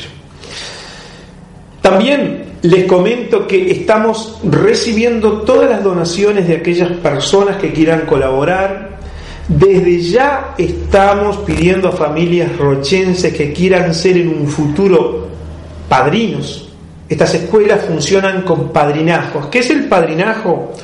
También 1.83 2.48
les 2.63 2.85
comento 2.87 3.47
que 3.47 3.71
estamos 3.71 4.41
recibiendo 4.45 5.43
todas 5.43 5.71
las 5.71 5.85
donaciones 5.85 6.49
de 6.49 6.57
aquellas 6.57 6.91
personas 6.93 7.57
que 7.57 7.73
quieran 7.73 8.03
colaborar. 8.07 8.99
Desde 9.47 10.01
ya 10.03 10.55
estamos 10.59 11.39
pidiendo 11.39 11.89
a 11.89 11.93
familias 11.93 12.57
rochenses 12.59 13.33
que 13.33 13.53
quieran 13.53 13.95
ser 13.95 14.19
en 14.19 14.29
un 14.29 14.47
futuro 14.47 15.29
padrinos. 15.89 16.69
Estas 17.09 17.35
escuelas 17.35 17.85
funcionan 17.87 18.43
con 18.43 18.71
padrinajos. 18.71 19.47
¿Qué 19.47 19.61
es 19.61 19.71
el 19.71 19.87
padrinajo? 19.87 20.75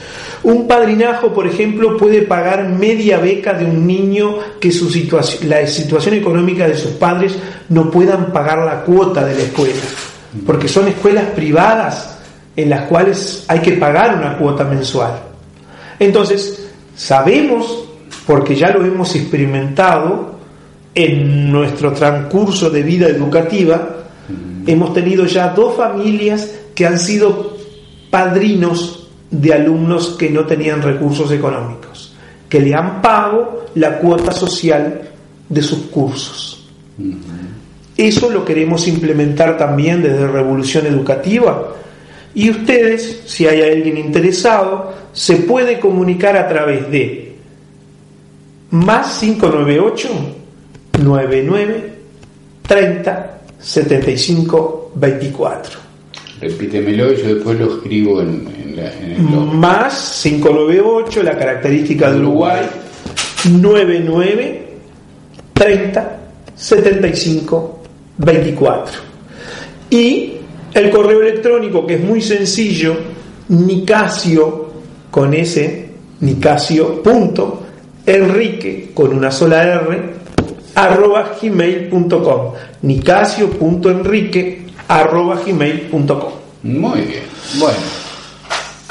Un 0.45 0.66
padrinajo, 0.66 1.33
por 1.33 1.47
ejemplo, 1.47 1.97
puede 1.97 2.22
pagar 2.22 2.68
media 2.68 3.18
beca 3.18 3.55
de 3.55 3.64
un 3.64 3.87
niño 3.87 4.39
que 4.61 4.70
su 4.70 4.91
situación, 4.91 5.49
la 5.49 5.66
situación 5.66 6.14
económica 6.14 6.68
de 6.68 6.77
sus 6.77 6.93
padres 6.93 7.35
no 7.68 7.91
puedan 7.91 8.33
pagar 8.33 8.59
la 8.59 8.83
cuota 8.83 9.25
de 9.25 9.35
la 9.35 9.43
escuela, 9.43 9.81
porque 10.47 10.68
son 10.68 10.89
escuelas 10.89 11.24
privadas 11.35 12.18
en 12.57 12.70
las 12.70 12.82
cuales 12.82 13.45
hay 13.49 13.61
que 13.61 13.72
pagar 13.72 14.16
una 14.16 14.37
cuota 14.37 14.64
mensual. 14.64 15.12
Entonces, 15.99 16.68
sabemos, 16.97 17.85
porque 18.26 18.55
ya 18.55 18.70
lo 18.70 18.85
hemos 18.85 19.14
experimentado 19.14 20.35
en 20.95 21.51
nuestro 21.51 21.93
transcurso 21.93 22.70
de 22.70 22.82
vida 22.82 23.09
educativa, 23.09 23.89
hemos 24.66 24.95
tenido 24.95 25.26
ya 25.26 25.49
dos 25.49 25.76
familias 25.76 26.51
que 26.74 26.87
han 26.87 26.99
sido 26.99 27.57
padrinos 28.11 29.09
de 29.30 29.53
alumnos 29.53 30.11
que 30.11 30.30
no 30.30 30.47
tenían 30.47 30.82
recursos 30.82 31.30
económicos, 31.32 32.14
que 32.49 32.61
le 32.61 32.74
han 32.74 33.03
pago 33.03 33.66
la 33.74 33.99
cuota 33.99 34.32
social 34.32 35.03
de 35.49 35.62
sus 35.62 35.80
cursos. 35.91 36.68
Eso 37.97 38.31
lo 38.31 38.45
queremos 38.45 38.89
implementar 38.89 39.57
también 39.57 40.03
desde 40.03 40.27
Revolución 40.27 40.87
Educativa. 40.87 41.75
Y 42.35 42.51
ustedes, 42.51 43.23
si 43.27 43.47
hay 43.47 43.63
alguien 43.63 43.97
interesado, 43.97 44.93
se 45.13 45.37
puede 45.37 45.79
comunicar 45.79 46.37
a 46.37 46.49
través 46.49 46.91
de 46.91 47.35
más 48.71 49.19
598 49.21 50.09
99 51.01 51.93
30 52.67 53.41
75 53.61 54.93
24. 54.97 55.79
Repítemelo 56.41 57.13
y 57.13 57.17
yo 57.17 57.35
después 57.37 57.59
lo 57.59 57.77
escribo 57.77 58.21
en, 58.21 58.55
el 58.77 59.23
Más 59.55 60.21
598, 60.25 61.23
la 61.23 61.39
característica 61.39 62.11
de 62.11 62.19
Uruguay, 62.19 62.67
99 63.53 64.67
30 65.53 66.19
75 66.57 67.74
24. 68.19 69.01
Y 69.91 70.33
el 70.73 70.91
correo 70.91 71.23
electrónico 71.23 71.87
que 71.87 71.95
es 71.95 72.01
muy 72.01 72.21
sencillo, 72.21 72.97
nicasio 73.49 74.71
con 75.11 75.35
ese, 75.35 75.91
nicasio 76.21 77.03
punto, 77.03 77.62
enrique 78.07 78.91
con 78.93 79.15
una 79.15 79.31
sola 79.31 79.62
R, 79.62 80.15
arroba 80.75 81.37
gmail.com, 81.41 82.53
nicasio.enrique 82.83 84.67
arroba 84.89 85.41
gmail.com. 85.45 86.33
Muy 86.62 87.01
bien. 87.03 87.23
Bueno, 87.59 87.79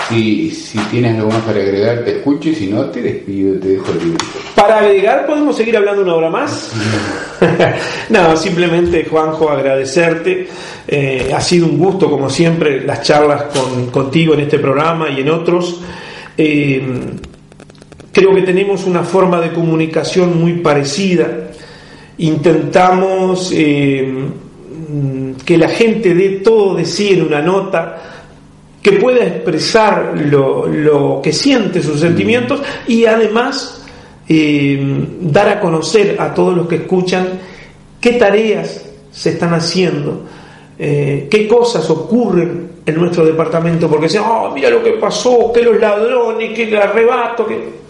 si, 0.10 0.52
si 0.52 0.78
tienes 0.92 1.16
algo 1.18 1.30
más 1.30 1.42
para 1.42 1.60
agregar, 1.60 2.04
te 2.04 2.18
escucho 2.18 2.50
y 2.50 2.56
si 2.56 2.68
no, 2.68 2.86
te 2.86 3.02
despido, 3.02 3.60
te 3.60 3.70
dejo 3.70 3.94
libre. 3.94 4.18
Para 4.56 4.80
agregar, 4.80 5.26
¿podemos 5.26 5.56
seguir 5.56 5.78
hablando 5.78 6.04
una 6.04 6.16
hora 6.16 6.30
más? 6.30 6.72
no, 8.10 8.38
simplemente, 8.38 9.06
Juanjo, 9.06 9.50
agradecerte. 9.50 10.48
Eh, 10.88 11.32
ha 11.36 11.42
sido 11.42 11.66
un 11.66 11.78
gusto, 11.78 12.10
como 12.10 12.30
siempre, 12.30 12.86
las 12.86 13.02
charlas 13.02 13.44
con, 13.44 13.90
contigo 13.92 14.34
en 14.34 14.42
este 14.42 14.60
programa 14.60 15.10
y 15.10 15.22
en 15.22 15.30
otros. 15.30 15.82
Eh, 16.38 16.82
creo 18.12 18.34
que 18.34 18.42
tenemos 18.42 18.86
una 18.86 19.04
forma 19.04 19.40
de 19.42 19.52
comunicación 19.52 20.40
muy 20.40 20.54
parecida. 20.54 21.50
Intentamos 22.18 23.52
eh, 23.54 24.14
Mm, 24.94 25.34
que 25.44 25.58
la 25.58 25.70
gente 25.70 26.14
dé 26.14 26.42
todo 26.44 26.76
de 26.76 26.86
sí 26.86 27.14
en 27.14 27.24
una 27.24 27.42
nota, 27.42 28.23
que 28.84 28.92
pueda 28.94 29.26
expresar 29.26 30.14
lo, 30.16 31.22
que 31.24 31.32
siente, 31.32 31.82
sus 31.82 32.02
sentimientos 32.02 32.62
y 32.86 33.06
además 33.06 33.82
eh, 34.28 35.08
dar 35.22 35.48
a 35.48 35.60
conocer 35.62 36.18
a 36.20 36.34
todos 36.34 36.56
los 36.56 36.68
que 36.68 36.76
escuchan 36.76 37.40
qué 38.02 38.14
tareas 38.14 38.86
se 39.10 39.30
están 39.30 39.54
haciendo, 39.54 40.24
eh, 40.78 41.28
qué 41.32 41.48
cosas 41.48 41.90
ocurren 41.90 42.74
en 42.86 42.96
nuestro 42.96 43.26
departamento, 43.26 43.88
porque 43.88 44.08
dicen, 44.08 44.24
oh, 44.26 44.52
mira 44.54 44.70
lo 44.70 44.84
que 44.84 44.92
pasó, 44.94 45.52
que 45.54 45.62
los 45.62 45.80
ladrones, 45.80 46.54
que 46.54 46.64
el 46.64 46.76
arrebato, 46.76 47.46
que... 47.46 47.84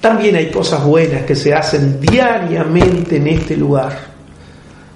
También 0.00 0.36
hay 0.36 0.50
cosas 0.50 0.84
buenas 0.84 1.22
que 1.22 1.34
se 1.34 1.54
hacen 1.54 2.00
diariamente 2.00 3.16
en 3.16 3.28
este 3.28 3.56
lugar. 3.56 3.96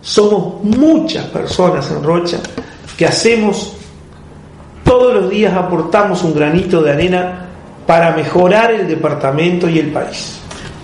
Somos 0.00 0.62
muchas 0.62 1.26
personas 1.26 1.90
en 1.90 2.02
Rocha 2.02 2.40
que 2.96 3.06
hacemos, 3.06 3.76
todos 4.90 5.14
los 5.14 5.30
días 5.30 5.56
aportamos 5.56 6.24
un 6.24 6.34
granito 6.34 6.82
de 6.82 6.90
arena 6.90 7.46
para 7.86 8.10
mejorar 8.16 8.72
el 8.72 8.88
departamento 8.88 9.68
y 9.68 9.78
el 9.78 9.92
país. 9.92 10.40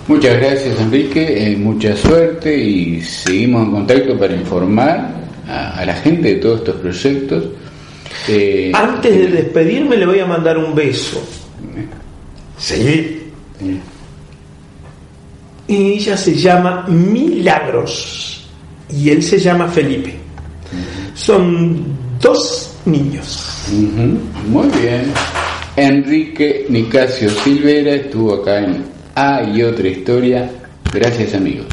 Muchas 0.06 0.36
gracias 0.36 0.80
Enrique, 0.80 1.50
eh, 1.50 1.56
mucha 1.56 1.96
suerte 1.96 2.56
y 2.56 3.00
seguimos 3.02 3.64
en 3.64 3.72
contacto 3.72 4.16
para 4.16 4.32
informar 4.32 5.10
a, 5.48 5.84
la 5.84 5.94
gente 5.94 6.34
de 6.34 6.36
todos 6.36 6.60
estos 6.60 6.76
proyectos. 6.76 7.44
Eh, 8.28 8.70
Antes 8.72 9.12
de 9.12 9.26
despedirme 9.26 9.96
le 9.96 10.06
voy 10.06 10.20
a 10.20 10.26
mandar 10.26 10.56
un 10.56 10.72
beso. 10.72 11.20
Sí. 12.56 13.32
Y 15.66 15.92
ella 15.94 16.16
se 16.16 16.36
llama 16.36 16.86
Milagros 16.86 18.48
y 18.88 19.10
él 19.10 19.20
se 19.20 19.40
llama 19.40 19.66
Felipe. 19.66 20.14
Son 21.12 21.82
dos 22.20 22.65
niños. 22.86 23.66
Muy 24.48 24.68
bien. 24.80 25.12
Enrique 25.76 26.66
Nicasio 26.70 27.28
Silvera 27.28 27.94
estuvo 27.94 28.34
acá 28.34 28.60
en 28.60 28.84
A 29.14 29.42
y 29.42 29.62
otra 29.62 29.88
historia. 29.88 30.50
Gracias 30.92 31.34
amigos. 31.34 31.66